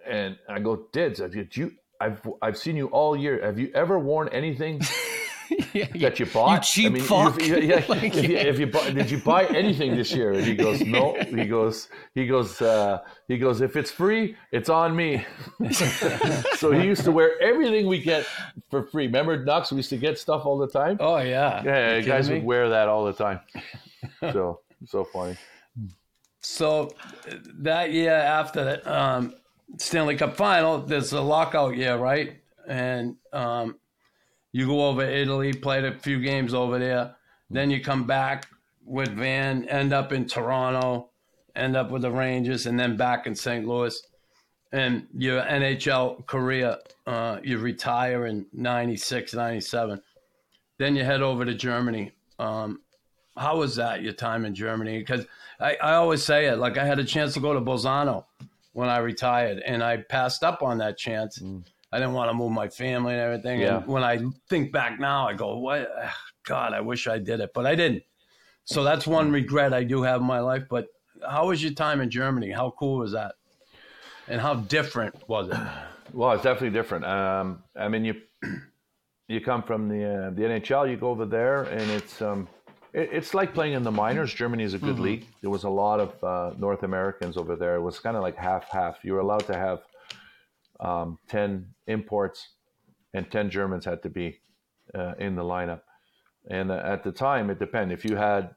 [0.06, 3.44] and I go, Dids, have you, you I've I've seen you all year.
[3.44, 4.80] Have you ever worn anything
[5.72, 6.62] yeah, that you bought?
[6.62, 7.40] cheap you- fuck.
[7.42, 10.32] you- yeah, Like, if, you, if you buy, did you buy anything this year?
[10.32, 11.14] And he goes, no.
[11.38, 13.60] He goes, he goes, uh, he goes.
[13.60, 15.24] If it's free, it's on me.
[16.56, 18.26] so he used to wear everything we get
[18.70, 19.06] for free.
[19.06, 19.70] Remember, Knox?
[19.70, 20.96] We used to get stuff all the time.
[21.00, 21.62] Oh yeah.
[21.64, 23.40] yeah, You guys would wear that all the time.
[24.20, 25.36] So so funny.
[26.40, 26.90] So
[27.60, 29.34] that year after the um,
[29.76, 32.40] Stanley Cup final, there's a lockout year, right?
[32.66, 33.76] And um,
[34.52, 37.14] You go over Italy, played a few games over there.
[37.50, 38.46] Then you come back
[38.84, 41.10] with Van, end up in Toronto,
[41.54, 43.66] end up with the Rangers, and then back in St.
[43.66, 44.00] Louis.
[44.72, 50.00] And your NHL career, uh, you retire in 96, 97.
[50.78, 52.12] Then you head over to Germany.
[52.38, 52.80] Um,
[53.36, 54.98] how was that, your time in Germany?
[54.98, 55.26] Because
[55.60, 58.24] I, I always say it, like I had a chance to go to Bolzano
[58.72, 61.42] when I retired, and I passed up on that chance.
[61.90, 63.60] I didn't want to move my family and everything.
[63.60, 63.78] Yeah.
[63.78, 65.90] And when I think back now, I go, "What?
[66.46, 68.02] God, I wish I did it, but I didn't."
[68.64, 70.64] So that's one regret I do have in my life.
[70.68, 70.88] But
[71.26, 72.50] how was your time in Germany?
[72.50, 73.34] How cool was that?
[74.28, 75.56] And how different was it?
[76.10, 77.04] Well, it's definitely different.
[77.04, 78.14] Um, I mean, you
[79.28, 82.48] you come from the uh, the NHL, you go over there, and it's um,
[82.94, 84.32] it, it's like playing in the minors.
[84.32, 85.26] Germany is a good league.
[85.42, 87.76] There was a lot of uh, North Americans over there.
[87.76, 88.98] It was kind of like half half.
[89.02, 89.80] You were allowed to have
[90.80, 92.48] um, ten imports,
[93.14, 94.40] and ten Germans had to be
[94.94, 95.80] uh, in the lineup.
[96.50, 97.98] And uh, at the time, it depended.
[97.98, 98.54] If you had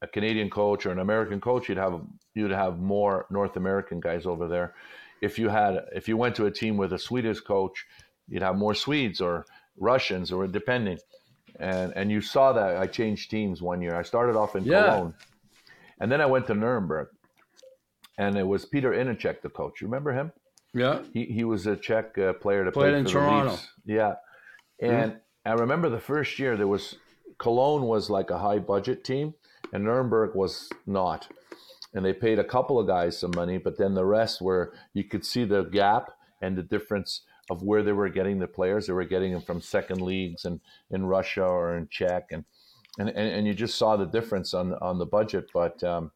[0.00, 2.00] a Canadian coach or an American coach, you'd have
[2.34, 4.74] you'd have more North American guys over there.
[5.20, 7.86] If you had if you went to a team with a Swedish coach,
[8.28, 9.44] you'd have more Swedes or
[9.78, 10.98] Russians or depending.
[11.60, 13.94] And and you saw that I changed teams one year.
[13.94, 14.84] I started off in Yeah.
[14.84, 15.14] Cologne,
[16.00, 17.08] and then I went to Nuremberg,
[18.18, 19.80] and it was Peter Ihnacak, the coach.
[19.80, 20.32] You remember him?
[20.74, 23.58] Yeah, He he was a Czech uh, player that Played played in for Toronto.
[23.84, 24.14] Yeah,
[24.80, 26.96] and I remember the first year there was
[27.38, 29.34] Cologne was like a high budget team,
[29.72, 31.28] and Nuremberg was not.
[31.94, 35.04] And they paid a couple of guys some money, but then the rest were you
[35.04, 37.20] could see the gap and the difference
[37.50, 38.86] of where they were getting the players.
[38.86, 40.60] They were getting them from second leagues and
[40.90, 42.44] in Russia or in Czech, and
[42.98, 45.50] and, and, and you just saw the difference on on the budget.
[45.52, 46.12] But um,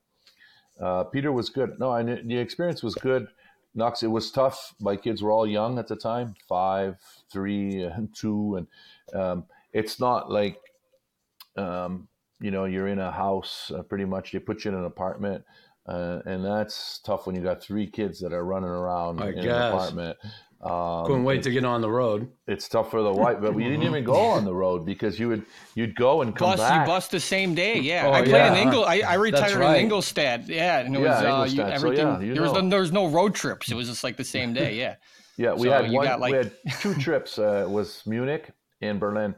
[0.81, 1.79] uh, Peter was good.
[1.79, 3.29] No, and the experience was good.
[3.77, 4.75] Knox, it was tough.
[4.81, 6.97] My kids were all young at the time, five,
[7.31, 10.59] three, and two, and um, it's not like
[11.57, 12.09] um,
[12.41, 13.71] you know you're in a house.
[13.75, 15.45] Uh, pretty much, they put you in an apartment,
[15.87, 19.39] uh, and that's tough when you got three kids that are running around I in
[19.41, 20.19] an apartment.
[20.63, 22.29] Um, couldn't wait to get on the road.
[22.47, 25.29] it's tough for the white, but we didn't even go on the road because you
[25.29, 25.45] would
[25.75, 26.87] you'd go and come Bus, you back.
[26.87, 27.79] bust the same day.
[27.79, 28.55] Yeah, Oh, I played yeah.
[28.55, 28.85] in Ingol.
[28.87, 29.77] I, I retired right.
[29.77, 30.49] in Ingolstadt.
[30.49, 31.51] Yeah, and it Yeah, was uh, Ingolstadt.
[31.51, 32.07] you, So, everything.
[32.07, 32.61] yeah, you there was know.
[32.63, 33.71] no, there was no road trips.
[33.71, 34.75] It was just like the same day.
[34.75, 34.97] Yeah.
[35.39, 36.07] Yeah, we So had you one.
[36.07, 37.39] got, like- we had two trips.
[37.39, 38.51] Uh, it was Munich
[38.81, 39.35] and Berlin,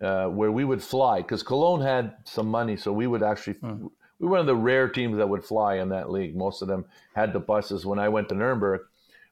[0.00, 3.54] uh, where we would fly because Cologne had some money, so we would actually.
[3.54, 3.86] Hmm.
[4.20, 6.36] We were one of the rare teams that would fly in that league.
[6.36, 6.84] Most of them
[7.16, 7.84] had the buses.
[7.84, 8.82] When I went to Nuremberg,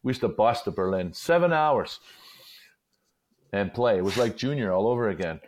[0.03, 2.01] we used to bus to Berlin seven hours
[3.53, 3.99] and play.
[3.99, 5.41] It was like junior all over again.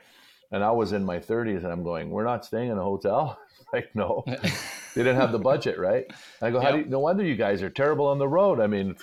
[0.52, 3.38] And I was in my 30s, and I'm going, "We're not staying in a hotel."
[3.72, 4.40] like, no, they
[5.04, 6.06] didn't have the budget, right?
[6.42, 8.66] I go, "How do you, no wonder you guys are terrible on the road." I
[8.66, 8.96] mean,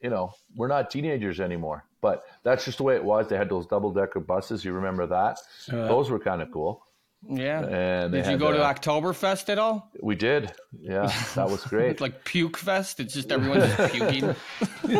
[0.00, 1.84] you know, we're not teenagers anymore.
[2.00, 3.28] But that's just the way it was.
[3.28, 4.64] They had those double decker buses.
[4.64, 5.40] You remember that?
[5.68, 5.88] Uh-huh.
[5.88, 6.84] those were kind of cool.
[7.26, 7.64] Yeah.
[7.64, 9.90] And Did you go to uh, Oktoberfest at all?
[10.00, 10.52] We did.
[10.78, 11.90] Yeah, that was great.
[11.90, 13.00] It's like puke fest.
[13.00, 14.34] It's just everyone's just puking.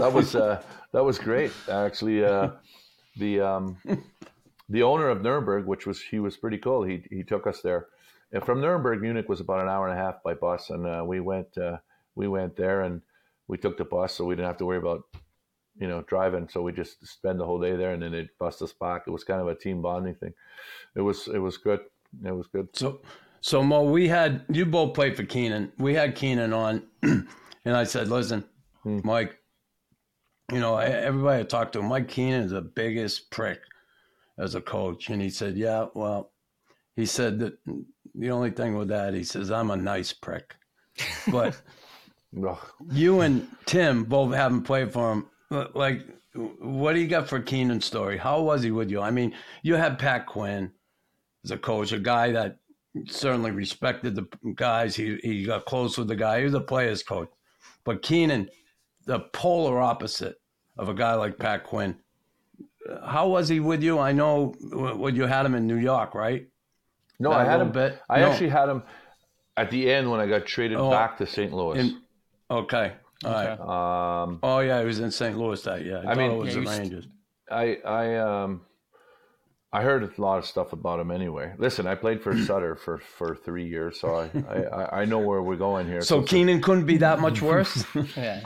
[0.00, 0.62] that was uh,
[0.92, 1.52] that was great.
[1.70, 2.50] Actually, uh,
[3.16, 3.76] the um,
[4.68, 6.82] the owner of Nuremberg, which was he was pretty cool.
[6.82, 7.86] He he took us there.
[8.32, 11.02] And from Nuremberg, Munich was about an hour and a half by bus, and uh,
[11.06, 11.78] we went uh,
[12.14, 13.00] we went there and
[13.46, 15.04] we took the bus, so we didn't have to worry about
[15.80, 16.48] you know driving.
[16.48, 19.04] So we just spend the whole day there, and then they bust us back.
[19.06, 20.34] It was kind of a team bonding thing.
[20.94, 21.80] It was it was good.
[22.24, 22.68] It was good.
[22.74, 23.00] So,
[23.40, 25.72] so Mo, we had you both played for Keenan.
[25.78, 27.26] We had Keenan on, and
[27.64, 28.44] I said, "Listen,
[28.82, 29.00] hmm.
[29.04, 29.38] Mike,
[30.52, 33.61] you know everybody I talked to, Mike Keenan is the biggest prick
[34.38, 36.32] as a coach." And he said, "Yeah, well,"
[36.96, 37.59] he said that
[38.14, 40.54] the only thing with that, he says, "I'm a nice prick,"
[41.30, 41.61] but
[42.90, 45.26] you and Tim both haven't played for him.
[45.74, 48.18] Like, what do you got for Keenan's story?
[48.18, 49.00] How was he with you?
[49.00, 50.72] I mean, you had Pat Quinn
[51.45, 52.57] as a coach, a guy that
[53.07, 54.97] certainly respected the guys.
[54.97, 56.39] He he got close with the guy.
[56.39, 57.28] He was a player's coach.
[57.84, 58.49] But Keenan,
[59.07, 60.41] the polar opposite
[60.76, 61.97] of a guy like Pat Quinn.
[63.05, 63.99] How was he with you?
[63.99, 66.47] I know when you had him in New York, right?
[67.18, 67.72] No, That I had him.
[67.72, 68.01] bit?
[68.09, 68.30] I No.
[68.30, 68.82] actually had him
[69.57, 70.91] at the end when I got traded Oh.
[70.91, 71.53] back to St.
[71.53, 71.80] Louis.
[71.80, 72.01] In,
[72.51, 72.93] okay.
[73.24, 74.22] All right.
[74.22, 75.36] um, Oh yeah, he was in St.
[75.36, 76.03] Louis that year.
[76.07, 77.09] I, I mean- it was Yeah, the he was- Rangers.
[77.51, 78.61] I I um
[79.72, 81.52] I heard a lot of stuff about him anyway.
[81.58, 85.18] Listen, I played for Sutter for, for three years, so I, I, I- I know
[85.18, 86.00] where we're going here.
[86.00, 87.84] So Keenan couldn't be that much worse.
[88.16, 88.40] Yeah.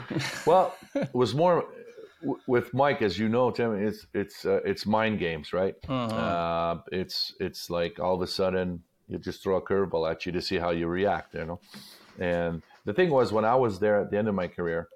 [0.45, 1.65] well, it was more
[2.47, 3.75] with Mike, as you know, Tim.
[3.87, 5.75] It's it's uh, it's mind games, right?
[5.89, 10.31] Uh, it's it's like all of a sudden you just throw a curveball at you
[10.33, 11.59] to see how you react, you know.
[12.19, 14.87] And the thing was, when I was there at the end of my career,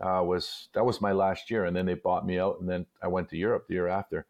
[0.00, 2.86] uh, was that was my last year, and then they bought me out, and then
[3.02, 4.26] I went to Europe the year after.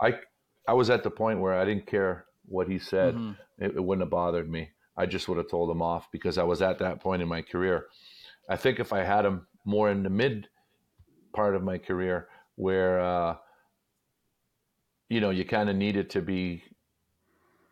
[0.00, 0.18] I
[0.66, 3.14] I was at the point where I didn't care what he said.
[3.14, 3.64] Mm-hmm.
[3.64, 4.70] It, it wouldn't have bothered me.
[4.96, 7.42] I just would have told him off because I was at that point in my
[7.42, 7.86] career.
[8.48, 10.48] I think if I had him more in the mid
[11.34, 13.36] part of my career where uh,
[15.08, 16.62] you know you kind of needed to be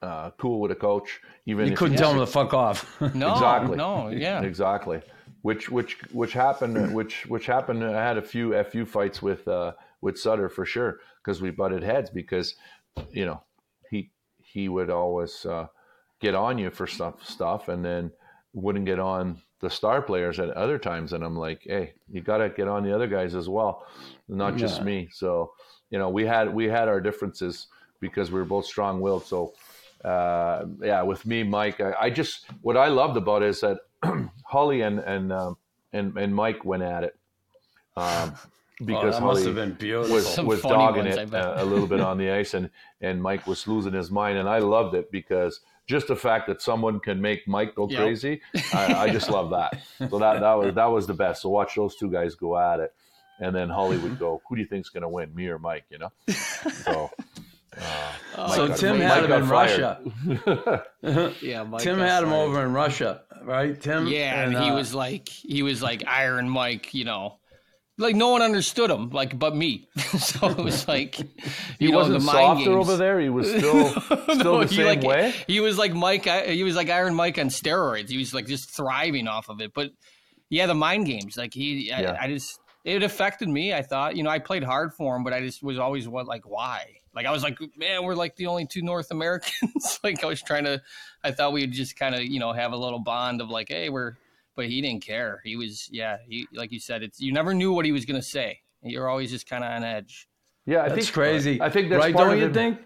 [0.03, 3.01] uh, cool with a coach, even You if couldn't tell him to fuck off.
[3.15, 3.77] No, exactly.
[3.77, 4.43] no, yeah.
[4.43, 5.01] exactly.
[5.43, 7.85] Which which which happened which which happened.
[7.85, 11.83] I had a few fu fights with uh, with Sutter for sure because we butted
[11.83, 12.55] heads because
[13.11, 13.43] you know
[13.91, 14.11] he
[14.43, 15.67] he would always uh,
[16.21, 18.11] get on you for stuff stuff and then
[18.53, 21.13] wouldn't get on the star players at other times.
[21.13, 23.87] And I'm like hey you got to get on the other guys as well
[24.29, 24.85] not just Yeah.
[24.85, 25.09] me.
[25.13, 25.53] So
[25.91, 27.67] you know we had we had our differences
[28.01, 29.55] because we were both strong willed so
[30.05, 33.79] uh, yeah, with me, Mike, I, I just what I loved about it is that
[34.45, 35.57] Hully and and um,
[35.95, 37.17] and and Mike went at it.
[37.97, 38.35] Um,
[38.85, 39.77] because that Hully been
[40.09, 42.71] was Some was dogging ones, it uh, a little bit on the ice, and
[43.01, 46.63] and Mike was losing his mind, and I loved it because just the fact that
[46.63, 47.99] someone can make Mike go Yep.
[48.01, 48.41] crazy,
[48.73, 49.81] I, I just love that.
[50.11, 51.43] So that that was that was the best.
[51.43, 52.93] So watch those two guys go at it,
[53.41, 55.85] and then Hully would go, "Who do you think's going to win, me or Mike?"
[55.91, 57.11] You know, so.
[58.55, 59.81] so got- Tim Mike had him in fired.
[60.29, 60.85] Russia.
[61.43, 62.41] Yeah, Mike Tim got had him fired.
[62.43, 63.81] over in Russia, right?
[63.81, 64.07] Tim.
[64.07, 67.39] Yeah, and, he uh, was like, he was like Iron Mike, you know,
[67.97, 69.89] like no one understood him, like but me.
[70.19, 71.15] so it was like,
[71.79, 72.77] He know, wasn't the mind softer games.
[72.77, 73.21] over there.
[73.21, 75.35] He was still still No, the he same like, way.
[75.47, 76.25] He was like Mike.
[76.47, 78.09] He was like Iron Mike on steroids.
[78.11, 79.73] He was like just thriving off of it.
[79.75, 79.91] But
[80.51, 81.37] yeah, the mind games.
[81.37, 83.73] Like he, I, I just it affected me.
[83.73, 86.27] I thought, you know, I played hard for him, but I just was always what
[86.27, 86.87] like why.
[87.15, 90.01] Like I was like, man, we're like the only two North Americans.
[90.03, 90.83] like I was trying to.
[91.23, 93.89] I thought we'd just kind of you know have a little bond of like, hey,
[93.89, 94.17] we're.
[94.57, 95.41] But he didn't care.
[95.45, 96.19] He was yeah.
[96.29, 98.61] He like you said, it's you never knew what he was gonna say.
[98.83, 100.29] You're always just kind of on edge.
[100.67, 101.61] Yeah, I That's think crazy.
[101.61, 102.15] I think that's right.
[102.15, 102.55] part Don't of you it.
[102.55, 102.79] think?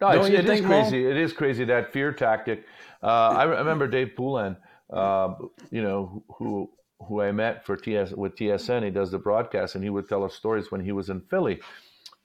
[0.00, 0.80] No, it's, Don't you it is think, Mo?
[0.82, 1.06] crazy.
[1.06, 2.64] It is crazy that fear tactic.
[3.02, 4.56] Uh, I remember Dave Poulin,
[4.92, 5.34] uh,
[5.70, 6.70] you know, who
[7.06, 8.84] who I met for TS with TSN.
[8.84, 11.60] He does the broadcast, and he would tell us stories when he was in Philly,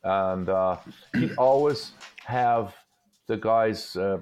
[0.04, 0.78] and uh,
[1.14, 1.92] he'd always
[2.26, 2.74] have
[3.28, 4.20] the guys, uh,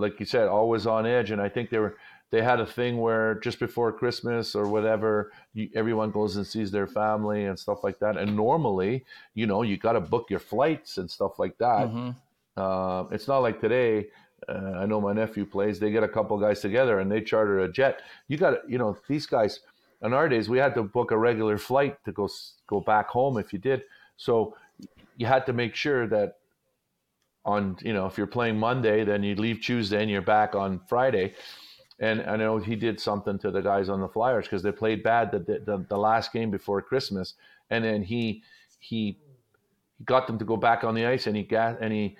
[0.00, 1.30] like you said, always on edge.
[1.30, 1.96] And I think they were
[2.30, 6.70] they had a thing where just before Christmas or whatever, you, everyone goes and sees
[6.70, 8.16] their family and stuff like that.
[8.16, 11.88] And normally, you know, you got to book your flights and stuff like that.
[11.88, 12.14] Mhm.
[12.56, 14.08] Uh, it's not like today.
[14.48, 15.78] Uh, I know my nephew plays.
[15.80, 18.00] They get a couple guys together and they charter a jet.
[18.28, 19.60] You got, to, you know, these guys.
[20.02, 22.26] In our days, we had to book a regular flight to go
[22.66, 23.82] go back home if you did.
[24.16, 24.56] So
[25.16, 26.38] you had to make sure that
[27.50, 30.80] on, you know, if you're playing Monday, then you leave Tuesday and you're back on
[30.88, 31.34] Friday.
[31.98, 35.02] And I know he did something to the guys on the Flyers because they played
[35.02, 37.34] bad the, the the last game before Christmas,
[37.68, 38.42] and then he
[38.78, 39.18] he
[39.98, 42.16] he got them to go back on the ice and he got and he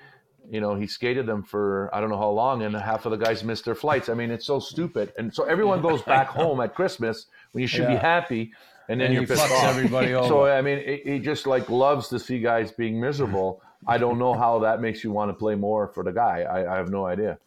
[0.50, 3.16] you know he skated them for I don't know how long and half of the
[3.16, 4.08] guys missed their flights.
[4.10, 7.68] I mean it's so stupid and so everyone goes back home at Christmas when you
[7.68, 8.52] should be happy
[8.90, 9.76] and then And you're he pissed fucks off.
[9.76, 10.28] everybody over.
[10.28, 13.62] So I mean he just like loves to see guys being miserable.
[13.86, 16.42] I don't know how that makes you want to play more for the guy.
[16.42, 17.38] I, I have no idea.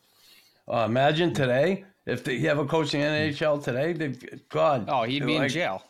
[0.68, 3.94] Uh, imagine today if they, you have a coach in the NHL today.
[3.94, 4.16] They,
[4.50, 4.86] God.
[4.88, 5.84] Oh, he'd be in jail.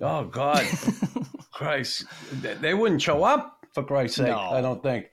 [0.00, 0.66] Oh God,
[1.52, 2.04] Christ,
[2.42, 4.28] they, they wouldn't show up for Christ's sake.
[4.28, 4.38] No.
[4.38, 5.10] I don't think.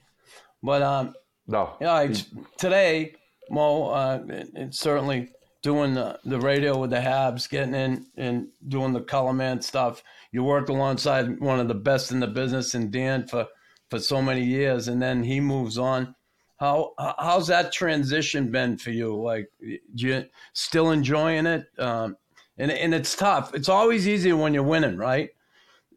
[0.62, 1.14] But um,
[1.48, 1.76] No.
[1.80, 2.26] Yeah, it's,
[2.58, 3.16] today,
[3.50, 5.30] Mo, uh, it, it's certainly
[5.62, 10.04] doing the, the radio with the Habs, getting in and doing the color man stuff.
[10.32, 13.48] You worked alongside one of the best in the business, and Dan for
[13.96, 16.16] for so many years, and then he moves on.
[16.58, 19.16] How how's that transition been for you?
[19.16, 21.68] Like, you still enjoying it?
[21.78, 22.18] Um,
[22.58, 23.54] and and it's tough.
[23.54, 25.30] It's always easier when you're winning, right?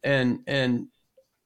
[0.05, 0.88] And and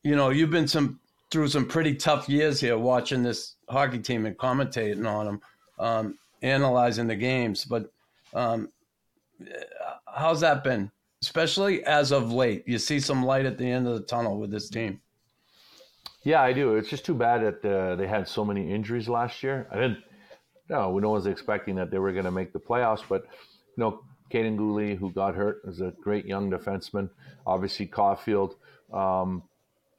[0.03, 1.01] you know you've been some
[1.31, 5.41] through some pretty tough years here watching this hockey team and commentating on them,
[5.79, 7.65] um, analyzing the games.
[7.65, 7.91] But
[8.35, 8.69] um,
[10.07, 10.91] how's that been?
[11.23, 14.51] Especially as of late, you see some light at the end of the tunnel with
[14.51, 15.01] this team.
[16.25, 16.77] Yeah, I do.
[16.77, 19.67] It's just too bad that uh, they had so many injuries last year.
[19.71, 19.99] I didn't.
[20.69, 23.23] No, no one's expecting that they were going to make the playoffs, but
[23.77, 24.03] you know,
[24.33, 27.11] Kaiden Guhle, who got hurt, is a great young defenseman.
[27.47, 28.55] Obviously, Caulfield.
[28.93, 29.43] Um,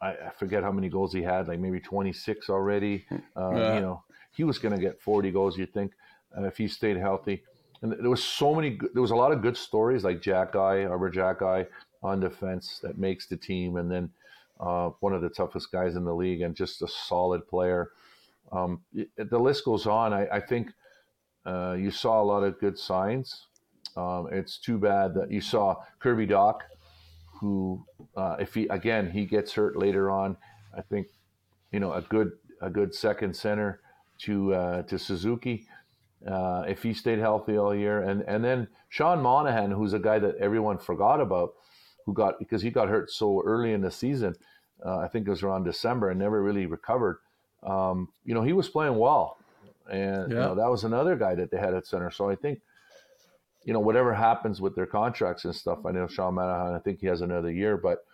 [0.01, 3.05] I, I forget how many goals he had, like maybe 26 already.
[3.36, 3.76] Uh, Yeah.
[3.76, 5.57] You know, he was going to get 40 goals.
[5.57, 5.91] You think
[6.38, 7.43] uh, if he stayed healthy.
[7.82, 8.80] And there was so many.
[8.93, 11.67] There was a lot of good stories, like Xhekaj, Arbor Jack Guy
[12.01, 14.09] on defense that makes the team, and then
[14.64, 17.91] uh, one of the toughest guys in the league and just a solid player.
[18.51, 18.82] Um,
[19.18, 20.14] the list goes on.
[20.14, 20.70] I, I think
[21.45, 23.47] uh, you saw a lot of good signs.
[23.97, 26.59] Um, it's too bad that you saw Kirby Dach,
[27.39, 27.86] who,
[28.16, 30.38] uh, if he again he gets hurt later on,
[30.76, 31.07] I think
[31.72, 33.82] you know a good a good second center
[34.20, 35.68] to uh, to Suzuki.
[36.26, 40.20] Uh, if he stayed healthy all year, and and then Sean Monahan, who's a guy
[40.20, 41.53] that everyone forgot about,
[42.05, 44.36] who got because he got hurt so early in the season,
[44.86, 47.19] uh, I think it was around December and never really recovered.
[47.63, 49.38] Um, you know, he was playing well,
[49.89, 52.11] and you know that was another guy that they had at center.
[52.11, 52.59] So I think,
[53.63, 56.73] you know, whatever happens with their contracts and stuff, I know Sean Monahan.
[56.73, 58.05] I think he has another year, but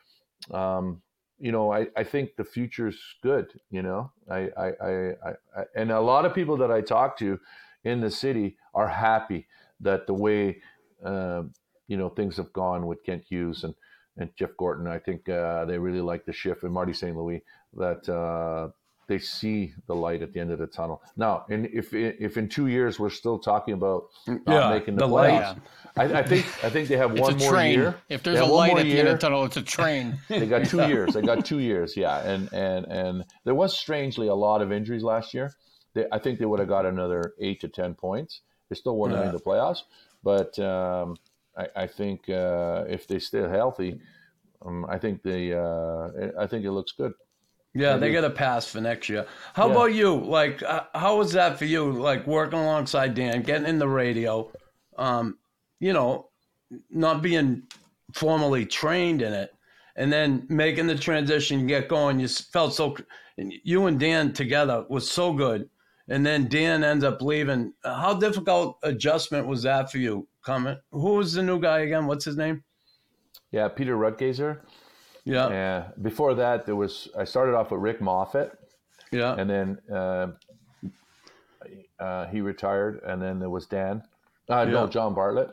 [0.55, 1.01] um,
[1.39, 3.47] you know, I, I think the future's good.
[3.71, 7.17] You know, I, I, I, I, I and a lot of people that I talk
[7.19, 7.39] to
[7.83, 9.47] in the city are happy
[9.79, 10.61] that the way
[11.03, 11.43] uh,
[11.87, 13.73] you know things have gone with Kent Hughes and
[14.19, 14.87] and Jeff Gorton.
[14.87, 17.15] I think uh, they really like the shift and Marty St.
[17.15, 17.41] Louis
[17.77, 18.69] that uh,
[19.07, 21.01] they see the light at the end of the tunnel.
[21.17, 25.01] Now, and if if in two years we're still talking about not Yeah, making the,
[25.01, 25.41] the light.
[25.41, 25.61] playoffs,
[25.97, 27.73] I, I think I think they have It's one a more train.
[27.73, 27.95] year.
[28.09, 30.17] If there's a light more at the end of the tunnel, it's a train.
[30.29, 31.13] They got two years.
[31.13, 31.97] They got two years.
[31.97, 35.53] Yeah, and and and there was strangely a lot of injuries last year.
[35.95, 38.41] They, I think they would have got another eight to ten points.
[38.69, 39.31] They still wouldn't have Yeah.
[39.31, 39.79] made the playoffs,
[40.23, 41.17] but um,
[41.57, 43.99] I, I think uh, if they stay healthy,
[44.65, 45.53] um, I think they.
[45.53, 47.13] Uh, I think it looks good.
[47.75, 49.27] Yeah, they got a pass for next year.
[49.53, 49.73] How Yeah.
[49.73, 50.15] about you?
[50.15, 51.91] Like, uh, how was that for you?
[51.91, 54.51] Like working alongside Dan, getting in the radio,
[54.97, 55.37] um,
[55.79, 56.29] you know,
[56.89, 57.63] not being
[58.13, 59.53] formally trained in it,
[59.95, 62.19] and then making the transition, get going.
[62.19, 62.95] You felt so.
[63.37, 65.69] You and Dan together was so good,
[66.09, 67.73] and then Dan ends up leaving.
[67.83, 70.27] How difficult adjustment was that for you?
[70.45, 72.07] Coming, who was the new guy again?
[72.07, 72.63] What's his name?
[73.51, 74.59] Yeah, Peter Rutgazer.
[75.25, 75.87] Yeah, Yeah.
[76.01, 77.09] Before that, there was.
[77.17, 78.57] I started off with Rick Moffat,
[79.11, 80.27] yeah, and then uh,
[81.99, 84.01] uh, he retired, and then there was Dan.
[84.49, 84.71] Uh, Yeah.
[84.73, 85.49] No, John Bartlett.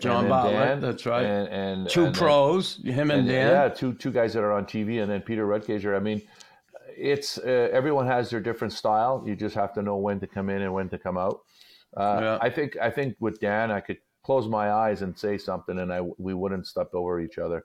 [0.00, 1.24] John then Bartlett, that's right.
[1.24, 3.50] And, and two and then- pros, him and, and, Dan.
[3.50, 5.96] Yeah, two two guys that are on TV, and then Peter Rutgazer.
[5.96, 6.22] I mean,
[6.96, 9.22] it's uh, everyone has their different style.
[9.26, 11.40] You just have to know when to come in and when to come out.
[11.96, 12.38] Uh, Yeah.
[12.40, 13.98] I think I think with Dan, I could
[14.30, 17.64] close my eyes and say something, and I we wouldn't step over each other,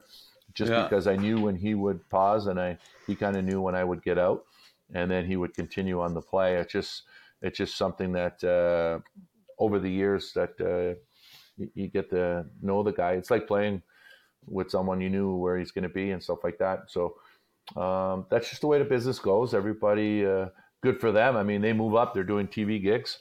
[0.56, 0.82] just Yeah.
[0.82, 3.84] because I knew when he would pause, and I he kind of knew when I
[3.84, 4.46] would get out,
[4.92, 6.56] and then he would continue on the play.
[6.56, 7.04] It's just
[7.44, 8.98] it's just something that uh,
[9.60, 10.98] over the years that uh,
[11.60, 13.12] you, you get to know the guy.
[13.12, 13.84] It's like playing
[14.48, 16.90] with someone you knew where he's going to be and stuff like that.
[16.90, 17.16] So
[17.76, 19.54] um, that's just the way the business goes.
[19.54, 20.48] Everybody, uh,
[20.82, 21.38] good for them.
[21.38, 22.14] I mean, they move up.
[22.16, 23.20] They're doing TV gigs,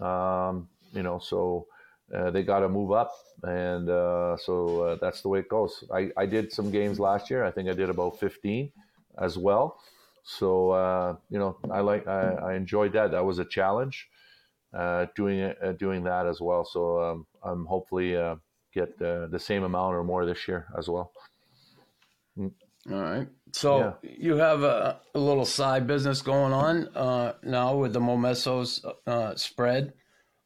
[0.00, 1.66] um, you know, so
[2.14, 5.84] uh, they got to move up, and uh, so uh, that's the way it goes.
[5.92, 7.44] I, I did some games last year.
[7.44, 8.72] I think I did about fifteen
[9.18, 9.78] as well.
[10.24, 13.10] So uh, you know, I like I, I enjoyed that.
[13.12, 14.08] That was a challenge
[14.74, 16.64] uh, doing it, uh, doing that as well.
[16.64, 18.36] So um, I'm hopefully uh,
[18.72, 21.12] get uh, the same amount or more this year as well.
[22.38, 23.28] All right.
[23.52, 28.84] So you have a, a little side business going on uh, now with the Momesso's
[29.06, 29.92] uh, spread.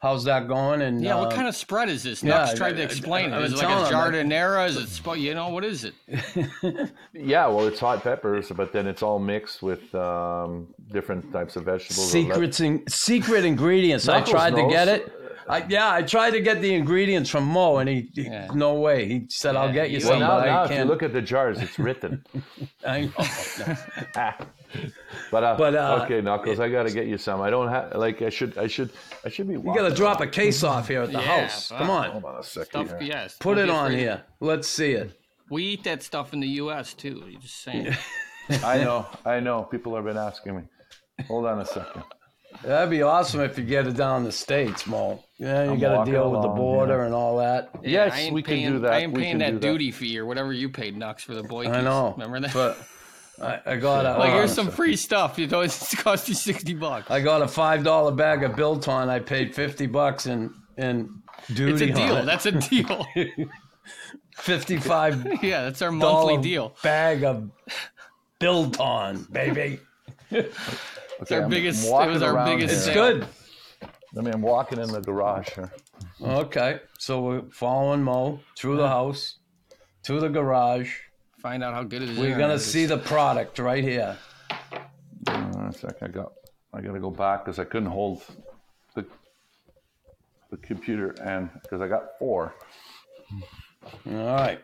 [0.06, 0.82] How's that going?
[0.82, 2.22] And Yeah, uh, what kind of spread is this?
[2.22, 3.44] yeah, Nux tried I- to explain I- I it.
[3.46, 4.68] Is it was like a jardinera?
[4.68, 5.94] Is it, spo- you know, what is it?
[7.12, 11.64] Yeah, well, it's hot peppers, but then it's all mixed with um, different types of
[11.64, 12.10] vegetables.
[12.12, 14.08] secrets and secret ingredients?
[14.08, 15.12] I Knuckles tried to get it.
[15.48, 18.48] I, yeah, I tried to get the ingredients from Mo, and he, he- Yeah.
[18.54, 19.06] no way.
[19.08, 21.02] He said, "I'll get you you- Well, some." now, but now I if you look
[21.02, 22.24] at the jars, it's written.
[22.86, 23.10] I,
[25.30, 27.40] but uh, But, uh, okay, Knuckles, I got to get you some.
[27.40, 28.56] I don't have like I should.
[28.58, 28.90] I should.
[29.24, 29.54] I should be.
[29.54, 31.70] you got to drop a case off here at the Yeah, house.
[31.70, 31.78] wow.
[31.78, 32.86] Come on, Hold on a second.
[32.88, 33.08] Stuff, here.
[33.08, 33.36] yes.
[33.38, 34.22] put it on here.
[34.40, 35.18] Let's see it.
[35.50, 36.92] We eat that stuff in the U.S.
[36.94, 37.22] too.
[37.28, 37.94] You're just saying.
[38.64, 39.06] I know.
[39.24, 39.62] I know.
[39.62, 40.62] People have been asking me.
[41.28, 42.02] Hold on a second.
[42.62, 45.22] That'd be awesome if you get it down the states, Mo.
[45.38, 47.04] Yeah, you I'm got to walking deal with the along, border yeah.
[47.04, 47.70] and all that.
[47.82, 48.92] Yes, I ain't we can paying, do that.
[48.94, 49.72] I ain't We paying can that do that.
[49.72, 51.66] duty fee or whatever you paid Nux for the boy.
[51.68, 52.12] I know.
[52.16, 52.54] Remember that?
[52.54, 52.78] But
[53.40, 55.38] I, I got a like, uh, here's some free stuff.
[55.38, 57.10] You know, it's cost you sixty bucks.
[57.10, 59.08] I got a five dollar bag of biltong.
[59.08, 61.22] I paid fifty bucks in in
[61.54, 61.90] duty.
[61.90, 62.24] It's a deal.
[62.24, 63.06] That's a deal.
[64.36, 66.76] fifty five yeah, that's our monthly deal.
[66.82, 67.50] bag of
[68.38, 69.80] biltong, baby.
[70.30, 71.86] It's our I'm biggest.
[71.86, 72.74] It was our biggest.
[72.74, 72.94] It's here.
[72.94, 73.18] sale.
[73.18, 73.28] good.
[74.16, 75.70] I mean, I'm walking in the garage here.
[76.22, 79.36] Okay, so we're following Mo through the house,
[80.04, 80.94] to the garage.
[81.46, 82.18] Find out how good it is.
[82.18, 84.16] We're gonna see the product right here.
[85.28, 86.02] Hold on a sec.
[86.02, 86.32] I got.
[86.74, 88.24] I got to go back because I couldn't hold
[88.96, 89.06] the
[90.50, 92.52] the computer and because I got four.
[94.10, 94.58] All right.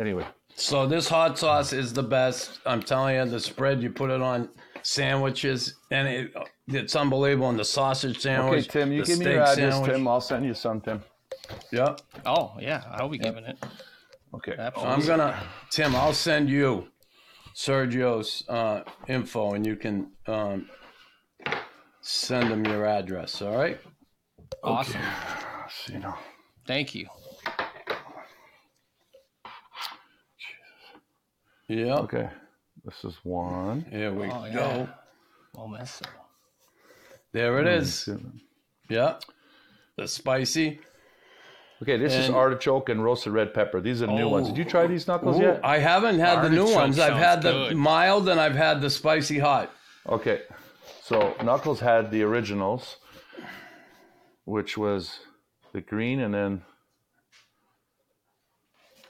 [0.00, 0.24] Anyway,
[0.54, 2.60] So this hot sauce is the best.
[2.64, 4.48] I'm telling you, the spread you put it on
[4.80, 6.34] sandwiches, and it,
[6.68, 7.50] it's unbelievable.
[7.50, 8.70] And the sausage sandwich.
[8.70, 8.88] okay, sandwich.
[8.88, 9.92] Tim, you the give me steak your address, sandwich.
[9.92, 10.08] Tim.
[10.08, 11.02] I'll send you some, Tim.
[11.72, 12.00] Yep.
[12.24, 13.58] Oh yeah, I'll be giving it.
[14.34, 14.54] Okay.
[14.58, 14.94] Absolutely.
[14.94, 15.94] I'm gonna, Tim.
[15.96, 16.88] I'll send you
[17.54, 20.68] Sergio's uh, info, and you can um,
[22.00, 23.42] send him your address.
[23.42, 23.80] All right.
[24.62, 25.00] Awesome.
[25.92, 26.14] You know.
[26.66, 27.06] Thank you.
[31.68, 31.96] Yeah.
[31.98, 32.28] Okay.
[32.84, 33.84] This is one.
[33.90, 34.54] Here we Oh, yeah.
[34.54, 34.88] go.
[35.54, 36.00] Well, mess
[37.32, 38.08] There it is.
[38.88, 39.18] Yeah.
[39.96, 40.80] The spicy.
[41.82, 43.80] Okay, this is artichoke and roasted red pepper.
[43.80, 44.48] These are the new ones.
[44.48, 45.60] Did you try oh, these knuckles Ooh, yet?
[45.64, 46.98] I haven't had the new ones.
[46.98, 47.76] I've had the good.
[47.76, 49.72] mild and I've had the spicy hot.
[50.06, 50.42] Okay,
[51.02, 52.96] so Knuckles had the originals,
[54.44, 55.20] which was
[55.72, 56.62] the green and then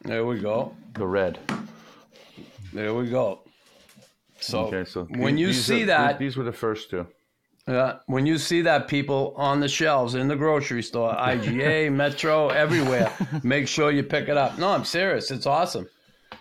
[0.03, 0.77] There we go.
[0.95, 1.39] the red.
[2.73, 3.41] There we go.
[4.39, 7.07] So, Okay, so when the- you these see are- that, these were the first two.
[7.71, 12.49] Uh, when you see that people on the shelves in the grocery store, IGA, Metro,
[12.49, 13.13] everywhere,
[13.43, 14.59] make sure you pick it up.
[14.59, 15.31] No, I'm serious.
[15.31, 15.89] It's awesome.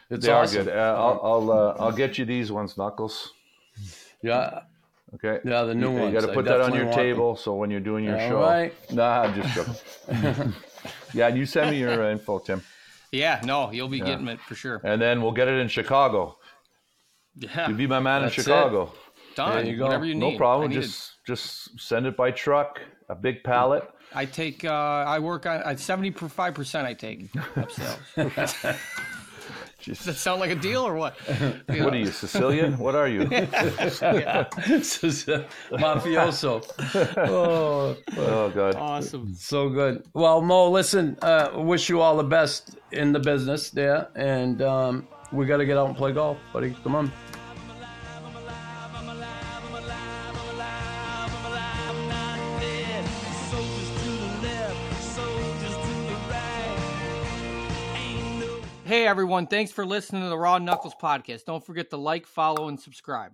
[0.09, 0.61] It's They awesome.
[0.61, 0.73] are good.
[0.75, 3.31] Uh, I'll I'll, uh, I'll get you these ones, Knuckles.
[4.23, 4.61] Yeah.
[5.15, 5.39] Okay.
[5.43, 6.13] Yeah, the new you, ones.
[6.13, 7.05] You got to I put that on your want them.
[7.05, 8.39] table so when you're doing your All show.
[8.41, 8.73] right.
[8.91, 10.53] Nah, I'm just joking.
[11.13, 12.61] yeah, and you send me your uh, info, Tim,
[13.11, 14.81] Yeah, no, you'll be getting it for sure.
[14.83, 16.37] and then we'll get it in Chicago.
[17.35, 18.43] Yeah, You be my man That's in it.
[19.39, 19.55] Chicago.
[19.55, 19.63] done.
[19.63, 19.85] There you go.
[19.85, 20.31] Whatever you need.
[20.33, 20.69] No problem.
[20.69, 20.81] need it.
[20.81, 22.79] Just just send it by truck,
[23.09, 23.83] a big pallet.
[24.13, 24.65] I take.
[24.65, 24.71] Uh,
[25.15, 25.61] I work on.
[25.61, 26.87] At seventy five percent.
[26.87, 28.77] I take upsells.
[29.83, 31.15] Does that sound like a deal or what?
[31.67, 32.77] What are you, Sicilian?
[32.77, 33.23] What are you?
[33.25, 34.01] This
[35.71, 36.63] mafioso.
[37.17, 38.75] oh, Oh God.
[38.75, 39.33] Awesome.
[39.33, 40.03] so good.
[40.13, 44.09] Well, Mo, listen, uh, wish you all the best in the business there.
[44.15, 46.75] And um, we got to get out and play golf, buddy.
[46.83, 47.11] Come on.
[58.89, 61.45] Hey everyone, thanks for listening to the Raw Knuckles podcast.
[61.45, 63.33] Don't forget to like, follow, and subscribe.